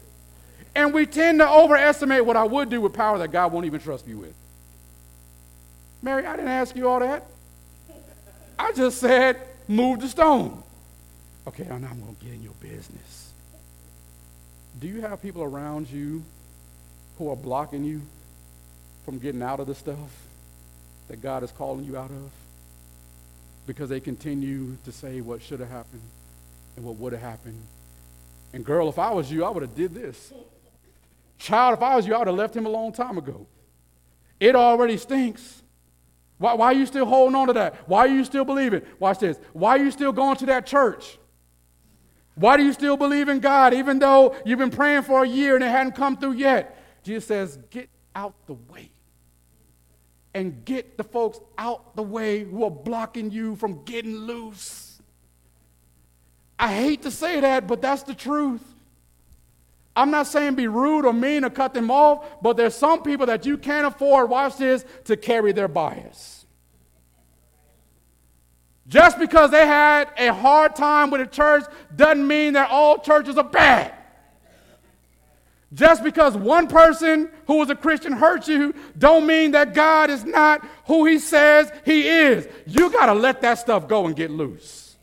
[0.74, 3.80] And we tend to overestimate what I would do with power that God won't even
[3.80, 4.32] trust me with.
[6.00, 7.26] Mary, I didn't ask you all that.
[8.58, 9.36] I just said,
[9.68, 10.62] move the stone.
[11.46, 13.32] Okay, I'm going to get in your business.
[14.78, 16.22] Do you have people around you
[17.18, 18.02] who are blocking you
[19.04, 20.10] from getting out of the stuff?
[21.10, 22.30] that God is calling you out of
[23.66, 26.02] because they continue to say what should have happened
[26.76, 27.60] and what would have happened.
[28.52, 30.32] And girl, if I was you, I would have did this.
[31.36, 33.44] Child, if I was you, I would have left him a long time ago.
[34.38, 35.62] It already stinks.
[36.38, 37.74] Why, why are you still holding on to that?
[37.88, 38.82] Why are you still believing?
[39.00, 39.36] Watch this.
[39.52, 41.18] Why are you still going to that church?
[42.34, 45.54] Why do you still believe in God even though you've been praying for a year
[45.54, 46.76] and it hadn't come through yet?
[47.02, 48.90] Jesus says, get out the way
[50.34, 55.00] and get the folks out the way who are blocking you from getting loose.
[56.58, 58.62] I hate to say that, but that's the truth.
[59.96, 63.26] I'm not saying be rude or mean or cut them off, but there's some people
[63.26, 66.39] that you can't afford, watch this, to carry their bias.
[68.90, 71.62] Just because they had a hard time with a church
[71.94, 73.94] doesn't mean that all churches are bad.
[75.72, 80.24] Just because one person who was a Christian hurt you, don't mean that God is
[80.24, 82.48] not who he says he is.
[82.66, 84.96] You got to let that stuff go and get loose.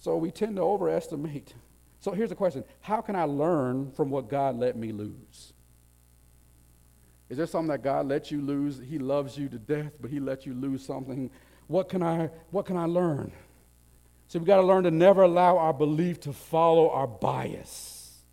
[0.00, 1.54] So we tend to overestimate.
[2.00, 5.52] So here's the question How can I learn from what God let me lose?
[7.28, 8.80] Is there something that God let you lose?
[8.80, 11.30] He loves you to death, but He let you lose something.
[11.70, 13.30] What can I, what can I learn?
[14.26, 18.24] So we've got to learn to never allow our belief to follow our bias.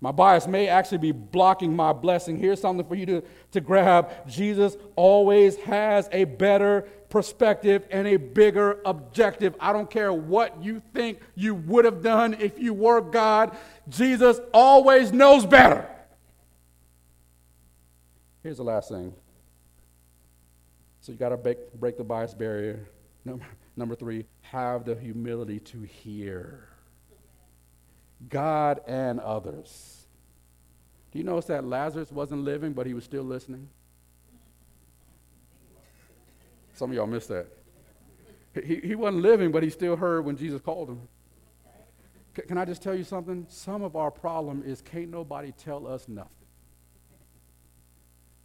[0.00, 2.36] My bias may actually be blocking my blessing.
[2.36, 4.10] Here's something for you to, to grab.
[4.28, 6.80] Jesus always has a better
[7.10, 9.54] perspective and a bigger objective.
[9.60, 13.56] I don't care what you think you would have done if you were God,
[13.88, 15.88] Jesus always knows better.
[18.42, 19.14] Here's the last thing.
[21.08, 22.86] So you got to break, break the bias barrier.
[23.24, 23.46] Number,
[23.76, 26.68] number three, have the humility to hear.
[28.28, 30.06] God and others.
[31.10, 33.70] Do you notice that Lazarus wasn't living, but he was still listening?
[36.74, 37.46] Some of y'all missed that.
[38.62, 41.00] He, he wasn't living, but he still heard when Jesus called him.
[42.36, 43.46] C- can I just tell you something?
[43.48, 46.28] Some of our problem is can't nobody tell us nothing.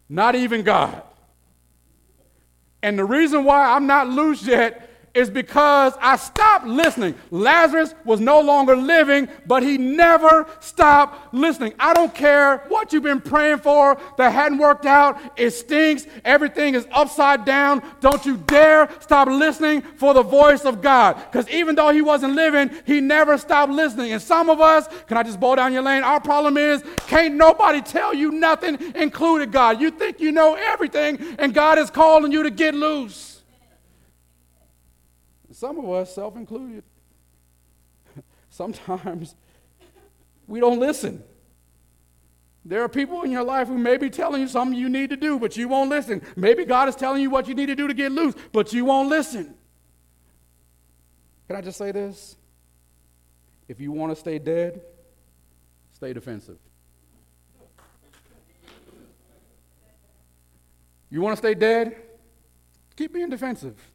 [0.07, 1.03] Not even God.
[2.83, 7.13] And the reason why I'm not loose yet is because I stopped listening.
[7.29, 11.73] Lazarus was no longer living, but he never stopped listening.
[11.79, 15.19] I don't care what you've been praying for that hadn't worked out.
[15.37, 16.07] It stinks.
[16.25, 17.83] Everything is upside down.
[18.01, 21.15] Don't you dare stop listening for the voice of God.
[21.31, 24.13] Because even though he wasn't living, he never stopped listening.
[24.13, 26.03] And some of us, can I just bow down your lane?
[26.03, 29.79] Our problem is can't nobody tell you nothing, including God.
[29.79, 33.32] You think you know everything, and God is calling you to get loose.
[35.63, 36.83] Some of us, self included,
[38.49, 39.33] sometimes
[40.45, 41.23] we don't listen.
[42.65, 45.15] There are people in your life who may be telling you something you need to
[45.15, 46.21] do, but you won't listen.
[46.35, 48.83] Maybe God is telling you what you need to do to get loose, but you
[48.83, 49.55] won't listen.
[51.47, 52.35] Can I just say this?
[53.69, 54.81] If you want to stay dead,
[55.93, 56.57] stay defensive.
[61.09, 61.95] You want to stay dead?
[62.97, 63.92] Keep being defensive.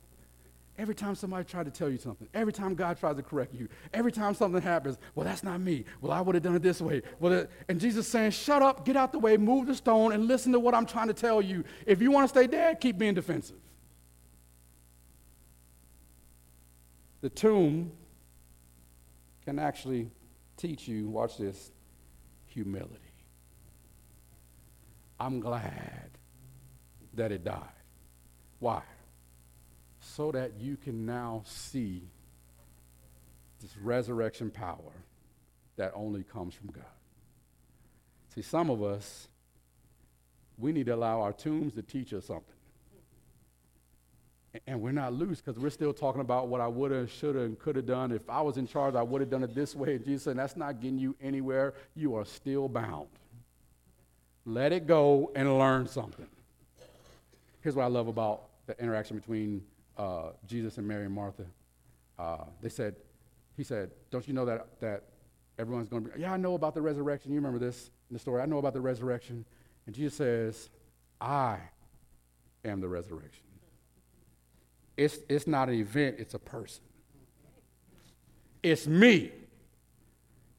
[0.79, 3.69] Every time somebody tried to tell you something, every time God tries to correct you,
[3.93, 5.85] every time something happens, well, that's not me.
[6.01, 7.03] Well, I would have done it this way.
[7.19, 10.29] Well, it, and Jesus saying, shut up, get out the way, move the stone, and
[10.29, 11.65] listen to what I'm trying to tell you.
[11.85, 13.57] If you want to stay dead, keep being defensive.
[17.23, 17.91] The tomb
[19.45, 20.09] can actually
[20.57, 21.73] teach you, watch this,
[22.47, 22.95] humility.
[25.19, 26.11] I'm glad
[27.15, 27.65] that it died.
[28.61, 28.83] Why?
[30.15, 32.03] So that you can now see
[33.61, 34.93] this resurrection power
[35.77, 36.85] that only comes from God.
[38.35, 39.29] See, some of us,
[40.57, 42.45] we need to allow our tombs to teach us something.
[44.67, 47.45] And we're not loose because we're still talking about what I would have, should have,
[47.45, 48.11] and could have done.
[48.11, 49.97] If I was in charge, I would have done it this way.
[49.97, 51.75] And Jesus said, that's not getting you anywhere.
[51.95, 53.09] You are still bound.
[54.47, 56.27] Let it go and learn something.
[57.61, 59.63] Here's what I love about the interaction between
[59.99, 61.45] uh, Jesus and Mary and Martha,
[62.19, 62.97] uh, they said,
[63.57, 65.05] he said, don't you know that, that
[65.59, 67.33] everyone's going to be, yeah, I know about the resurrection.
[67.33, 68.41] You remember this in the story.
[68.41, 69.45] I know about the resurrection.
[69.87, 70.71] And Jesus says,
[71.21, 71.59] I
[72.65, 73.45] am the resurrection.
[74.97, 76.83] It's, it's not an event, it's a person.
[78.63, 79.31] It's me.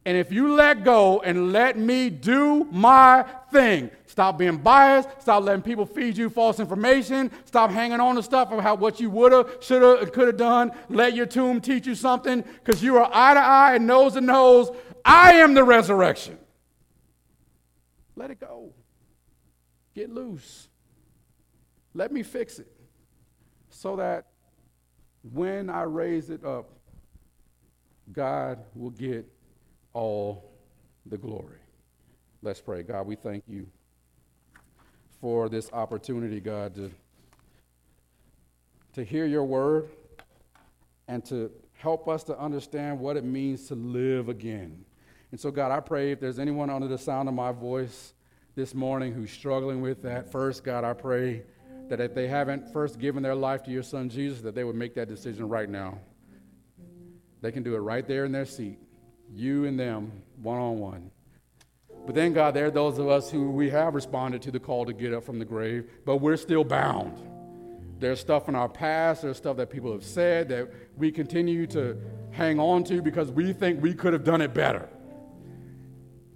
[0.10, 5.44] And if you let go and let me do my thing, stop being biased, stop
[5.44, 9.12] letting people feed you false information, stop hanging on to stuff of how what you
[9.12, 10.72] would have, should have, could have done.
[10.90, 14.22] Let your tomb teach you something because you are eye to eye and nose to
[14.22, 14.72] nose.
[15.06, 16.40] I am the resurrection.
[18.16, 18.74] Let it go.
[19.94, 20.70] Get loose.
[21.94, 22.72] Let me fix it
[23.70, 24.26] so that
[25.22, 26.72] when I raise it up,
[28.12, 29.32] God will get
[30.00, 30.50] all
[31.08, 31.58] the glory.
[32.42, 32.84] Let's pray.
[32.84, 33.68] God, we thank you
[35.20, 36.90] for this opportunity, God, to,
[38.94, 39.90] to hear your word
[41.10, 44.86] and to help us to understand what it means to live again.
[45.32, 48.14] And so, God, I pray if there's anyone under the sound of my voice
[48.56, 51.44] this morning who's struggling with that, first, God, I pray
[51.90, 54.78] that if they haven't first given their life to your son Jesus, that they would
[54.78, 56.00] make that decision right now.
[57.42, 58.80] They can do it right there in their seat
[59.32, 60.12] you and them,
[60.42, 61.12] one on one.
[62.06, 64.86] But then, God, there are those of us who we have responded to the call
[64.86, 67.18] to get up from the grave, but we're still bound.
[68.00, 71.98] There's stuff in our past, there's stuff that people have said that we continue to
[72.32, 74.88] hang on to because we think we could have done it better.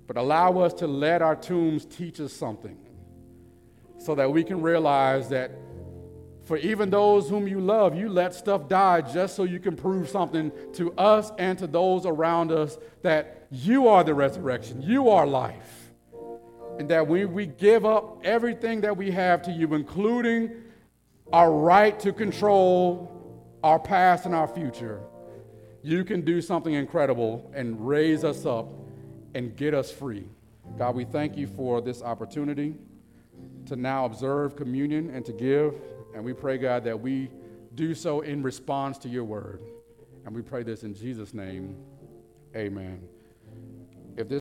[0.05, 2.77] But allow us to let our tombs teach us something
[3.97, 5.51] so that we can realize that
[6.43, 10.09] For even those whom you love, you let stuff die just so you can prove
[10.09, 15.25] something to us and to those around us that you are the resurrection, you are
[15.25, 15.91] life.
[16.79, 20.51] And that when we give up everything that we have to you, including
[21.31, 23.09] our right to control
[23.63, 24.99] our past and our future,
[25.81, 28.67] you can do something incredible and raise us up
[29.35, 30.27] and get us free.
[30.77, 32.75] God, we thank you for this opportunity
[33.67, 35.75] to now observe communion and to give.
[36.13, 37.29] And we pray, God, that we
[37.75, 39.61] do so in response to your word.
[40.25, 41.75] And we pray this in Jesus' name.
[42.55, 43.01] Amen.
[44.15, 44.31] If this